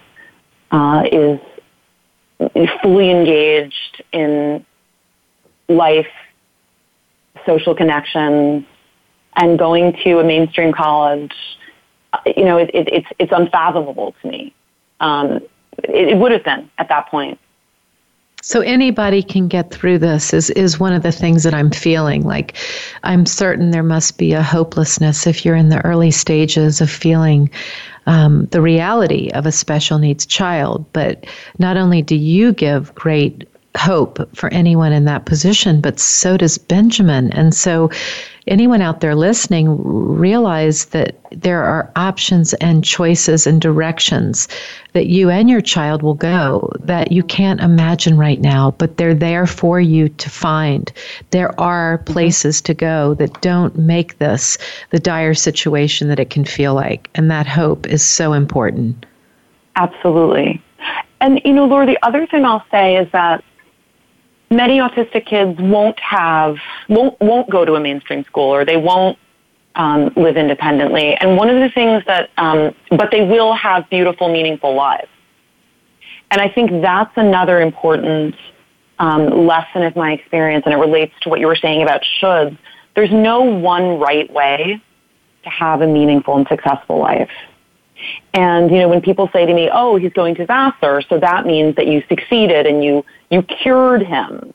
[0.70, 1.40] uh, is
[2.82, 4.66] fully engaged in
[5.68, 6.08] life
[7.46, 8.66] social connections,
[9.36, 11.34] and going to a mainstream college,
[12.26, 14.54] you know, it, it, it's it's unfathomable to me.
[15.00, 15.40] Um,
[15.84, 17.40] it, it would have been at that point.
[18.44, 22.24] So anybody can get through this is is one of the things that I'm feeling
[22.24, 22.58] like
[23.04, 27.52] I'm certain there must be a hopelessness if you're in the early stages of feeling
[28.08, 30.92] um, the reality of a special needs child.
[30.92, 31.28] But
[31.60, 36.58] not only do you give great hope for anyone in that position, but so does
[36.58, 37.32] Benjamin.
[37.32, 37.90] And so,
[38.48, 44.48] anyone out there listening, realize that there are options and choices and directions
[44.94, 49.14] that you and your child will go that you can't imagine right now, but they're
[49.14, 50.92] there for you to find.
[51.30, 54.58] There are places to go that don't make this
[54.90, 57.10] the dire situation that it can feel like.
[57.16, 59.06] And that hope is so important.
[59.76, 60.62] Absolutely.
[61.22, 63.44] And, you know, Laura, the other thing I'll say is that
[64.52, 66.58] many autistic kids won't have
[66.90, 69.18] won't won't go to a mainstream school or they won't
[69.76, 71.16] um, live independently.
[71.16, 75.08] And one of the things that, um, but they will have beautiful, meaningful lives.
[76.30, 78.36] And I think that's another important
[79.00, 82.58] um, lesson of my experience, and it relates to what you were saying about shoulds.
[82.96, 84.82] There's no one right way
[85.44, 87.32] to have a meaningful and successful life.
[88.34, 91.46] And, you know, when people say to me, oh, he's going to Vassar, so that
[91.46, 94.54] means that you succeeded and you, you cured him.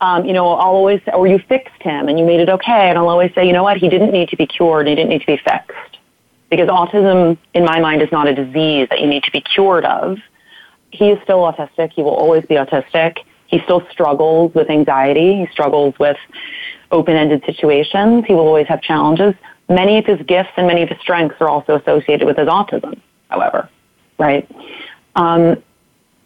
[0.00, 2.88] Um, you know, I'll always or you fixed him and you made it okay.
[2.90, 5.08] And I'll always say, you know what, he didn't need to be cured, he didn't
[5.08, 5.98] need to be fixed.
[6.50, 9.84] Because autism, in my mind, is not a disease that you need to be cured
[9.84, 10.18] of.
[10.90, 11.92] He is still autistic.
[11.92, 13.18] He will always be autistic.
[13.46, 15.36] He still struggles with anxiety.
[15.36, 16.16] He struggles with
[16.90, 18.24] open-ended situations.
[18.26, 19.34] He will always have challenges.
[19.68, 23.00] Many of his gifts and many of his strengths are also associated with his autism,
[23.28, 23.68] however,
[24.18, 24.50] right?
[25.16, 25.62] Um,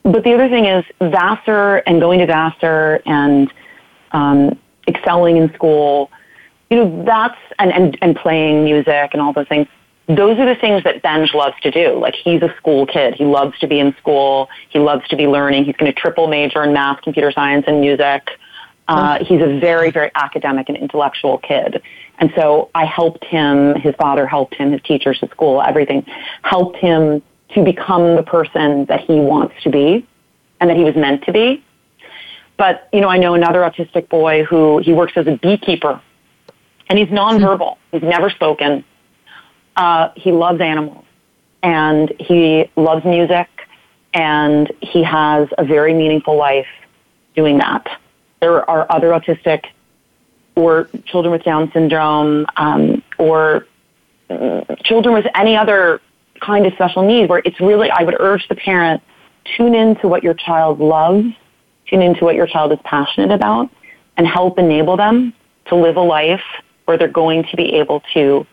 [0.03, 3.53] but the other thing is Vassar and going to Vassar and
[4.13, 6.11] um, excelling in school,
[6.71, 9.69] you know, that's, and, and, and playing music and all those things,
[10.09, 11.99] those are the things that Benj loves to do.
[11.99, 13.15] Like he's a school kid.
[13.15, 14.49] He loves to be in school.
[14.71, 15.67] He loves to be learning.
[15.67, 18.31] He's going to triple major in math, computer science, and music.
[18.89, 21.83] Uh, he's a very, very academic and intellectual kid.
[22.19, 26.05] And so I helped him, his father helped him, his teachers at school, everything,
[26.43, 27.23] helped him
[27.55, 30.07] to become the person that he wants to be
[30.61, 31.63] and that he was meant to be.
[32.57, 36.01] But, you know, I know another autistic boy who he works as a beekeeper
[36.89, 37.77] and he's nonverbal.
[37.93, 38.85] He's never spoken.
[39.77, 41.05] Uh, he loves animals
[41.63, 43.49] and he loves music
[44.13, 46.67] and he has a very meaningful life
[47.35, 47.87] doing that.
[48.41, 49.65] There are other autistic
[50.59, 53.67] or children with Down syndrome, um, or
[54.85, 56.01] children with any other
[56.41, 59.03] kind of special need where it's really, I would urge the parent,
[59.57, 61.29] tune into what your child loves,
[61.89, 63.71] tune into what your child is passionate about,
[64.17, 65.33] and help enable them
[65.67, 66.43] to live a life
[66.85, 68.47] where they're going to be able to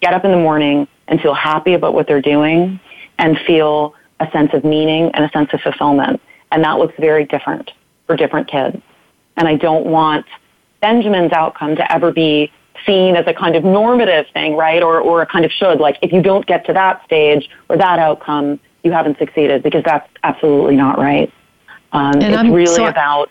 [0.00, 2.80] get up in the morning and feel happy about what they're doing
[3.18, 6.20] and feel a sense of meaning and a sense of fulfillment.
[6.52, 7.70] And that looks very different
[8.06, 8.80] for different kids.
[9.36, 10.26] And I don't want
[10.80, 12.52] Benjamin's outcome to ever be
[12.86, 14.82] seen as a kind of normative thing, right?
[14.82, 15.80] Or, or a kind of should.
[15.80, 19.84] Like, if you don't get to that stage or that outcome, you haven't succeeded because
[19.84, 21.32] that's absolutely not right.
[21.92, 23.30] Um, it's I'm, really so about.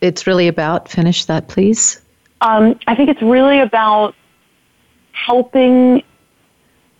[0.00, 2.00] It's really about, finish that, please.
[2.40, 4.14] Um, I think it's really about
[5.12, 6.02] helping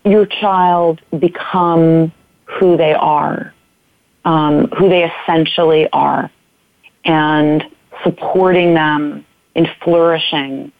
[0.04, 2.12] your child become
[2.44, 3.52] who they are,
[4.24, 6.30] um, who they essentially are.
[7.04, 7.64] And
[8.02, 9.24] supporting them
[9.54, 10.72] in flourishing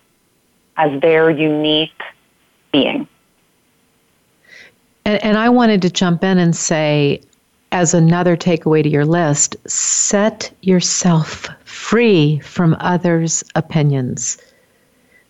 [0.77, 2.03] as their unique
[2.73, 3.07] being.
[5.05, 7.21] And, and, I wanted to jump in and say,
[7.73, 14.39] as another takeaway to your list, set yourself free from others' opinions.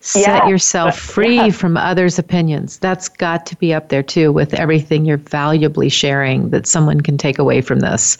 [0.00, 2.78] Set yourself free from others' opinions.
[2.78, 7.16] That's got to be up there too with everything you're valuably sharing that someone can
[7.16, 8.18] take away from this.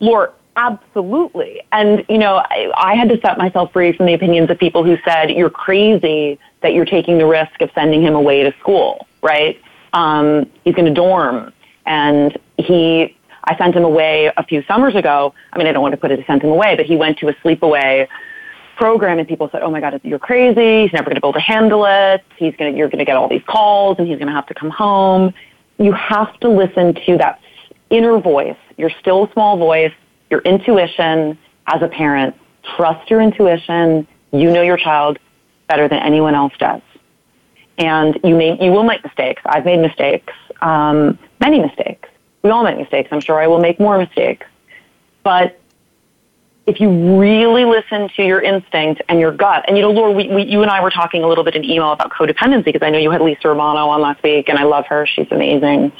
[0.00, 1.62] Laura, Absolutely.
[1.72, 4.84] And, you know, I, I, had to set myself free from the opinions of people
[4.84, 9.06] who said, you're crazy that you're taking the risk of sending him away to school,
[9.22, 9.60] right?
[9.94, 11.52] Um, he's going to dorm.
[11.86, 15.34] And he, I sent him away a few summers ago.
[15.52, 17.18] I mean, I don't want to put it to send him away, but he went
[17.18, 18.06] to a sleepaway
[18.76, 20.82] program and people said, oh my God, you're crazy.
[20.82, 22.22] He's never going to be able to handle it.
[22.36, 24.46] He's going to, you're going to get all these calls and he's going to have
[24.46, 25.32] to come home.
[25.78, 27.40] You have to listen to that
[27.88, 29.92] inner voice, your still a small voice
[30.32, 32.34] your intuition as a parent.
[32.76, 34.08] Trust your intuition.
[34.32, 35.18] You know your child
[35.68, 36.82] better than anyone else does.
[37.78, 39.42] And you may, you will make mistakes.
[39.46, 42.08] I've made mistakes, um, many mistakes.
[42.42, 43.08] We all make mistakes.
[43.12, 44.46] I'm sure I will make more mistakes.
[45.22, 45.60] But
[46.66, 50.28] if you really listen to your instinct and your gut, and you know, Laura, we,
[50.28, 52.90] we, you and I were talking a little bit in email about codependency because I
[52.90, 55.06] know you had Lisa Romano on last week, and I love her.
[55.06, 55.92] She's amazing.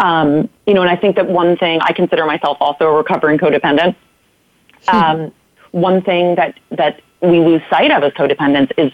[0.00, 3.38] Um, you know, and I think that one thing I consider myself also a recovering
[3.38, 3.94] codependent.
[4.88, 4.96] Hmm.
[4.96, 5.32] Um,
[5.72, 8.92] one thing that that we lose sight of as codependents is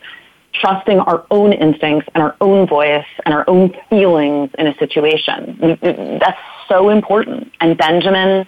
[0.53, 5.79] trusting our own instincts and our own voice and our own feelings in a situation.
[5.81, 6.39] That's
[6.69, 7.53] so important.
[7.61, 8.47] And Benjamin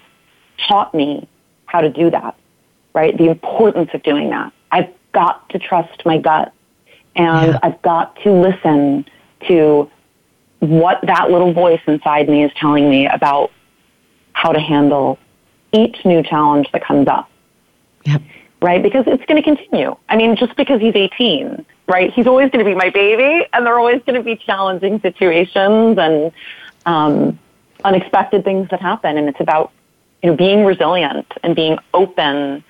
[0.67, 1.29] taught me
[1.67, 2.37] how to do that,
[2.95, 3.17] right?
[3.17, 4.53] The importance of doing that.
[4.73, 6.53] I've got to trust my gut
[7.15, 7.59] and yeah.
[7.63, 9.05] I've got to listen
[9.49, 9.91] to
[10.61, 13.51] what that little voice inside me is telling me about
[14.33, 15.19] how to handle
[15.73, 17.31] each new challenge that comes up.
[18.05, 18.23] Yep.
[18.61, 18.83] Right?
[18.83, 19.97] Because it's going to continue.
[20.09, 22.13] I mean, just because he's 18, right?
[22.13, 25.01] He's always going to be my baby, and there are always going to be challenging
[25.01, 26.33] situations and
[26.87, 27.39] um,
[27.85, 29.17] unexpected things that happen.
[29.17, 29.73] And it's about,
[30.23, 32.65] you know, being resilient and being open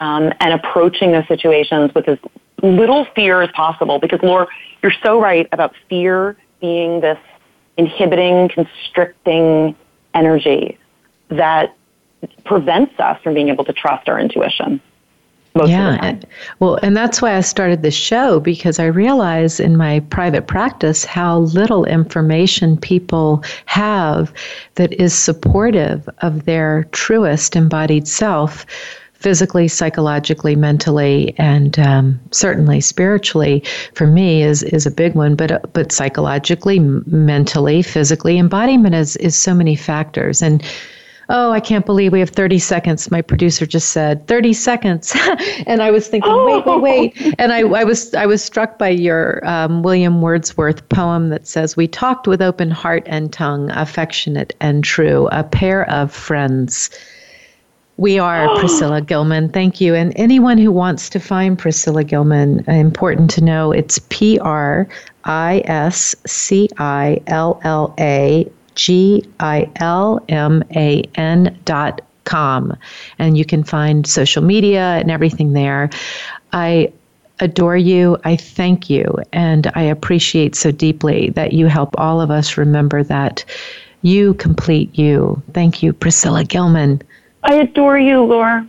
[0.00, 2.18] um, and approaching those situations with as
[2.62, 3.98] little fear as possible.
[3.98, 4.46] Because, Laura,
[4.82, 7.18] you're so right about fear being this
[7.76, 9.74] inhibiting, constricting
[10.14, 10.78] energy
[11.28, 11.74] that
[12.44, 14.80] prevents us from being able to trust our intuition.
[15.54, 15.96] most yeah.
[15.98, 16.20] time.
[16.58, 21.04] Well, and that's why I started the show because I realize in my private practice
[21.04, 24.32] how little information people have
[24.74, 28.66] that is supportive of their truest embodied self
[29.24, 33.64] physically, psychologically, mentally, and um, certainly spiritually.
[33.94, 35.34] For me, is is a big one.
[35.34, 40.42] But uh, but psychologically, mentally, physically, embodiment is is so many factors.
[40.42, 40.62] And
[41.30, 43.10] oh, I can't believe we have 30 seconds.
[43.10, 45.16] My producer just said 30 seconds,
[45.66, 46.44] and I was thinking, oh.
[46.44, 47.34] wait, wait, wait.
[47.38, 51.78] And I, I was I was struck by your um, William Wordsworth poem that says,
[51.78, 56.90] "We talked with open heart and tongue, affectionate and true, a pair of friends."
[57.96, 59.50] We are Priscilla Gilman.
[59.50, 59.94] Thank you.
[59.94, 64.88] And anyone who wants to find Priscilla Gilman, uh, important to know it's P R
[65.24, 72.76] I S C I L L A G I L M A N dot com.
[73.18, 75.90] And you can find social media and everything there.
[76.52, 76.92] I
[77.40, 78.16] adore you.
[78.24, 79.16] I thank you.
[79.32, 83.44] And I appreciate so deeply that you help all of us remember that
[84.02, 85.42] you complete you.
[85.52, 87.02] Thank you, Priscilla Gilman.
[87.44, 88.68] I adore you, Laura.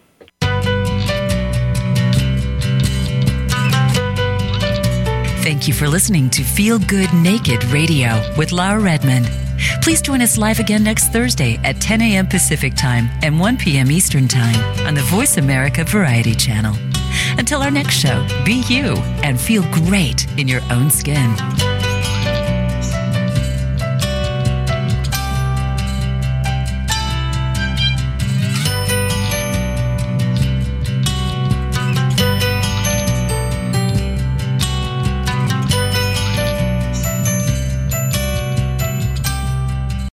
[5.44, 9.30] Thank you for listening to Feel Good Naked Radio with Laura Redmond.
[9.82, 12.28] Please join us live again next Thursday at 10 a.m.
[12.28, 13.92] Pacific Time and 1 p.m.
[13.92, 16.76] Eastern Time on the Voice America Variety Channel.
[17.38, 21.36] Until our next show, be you and feel great in your own skin.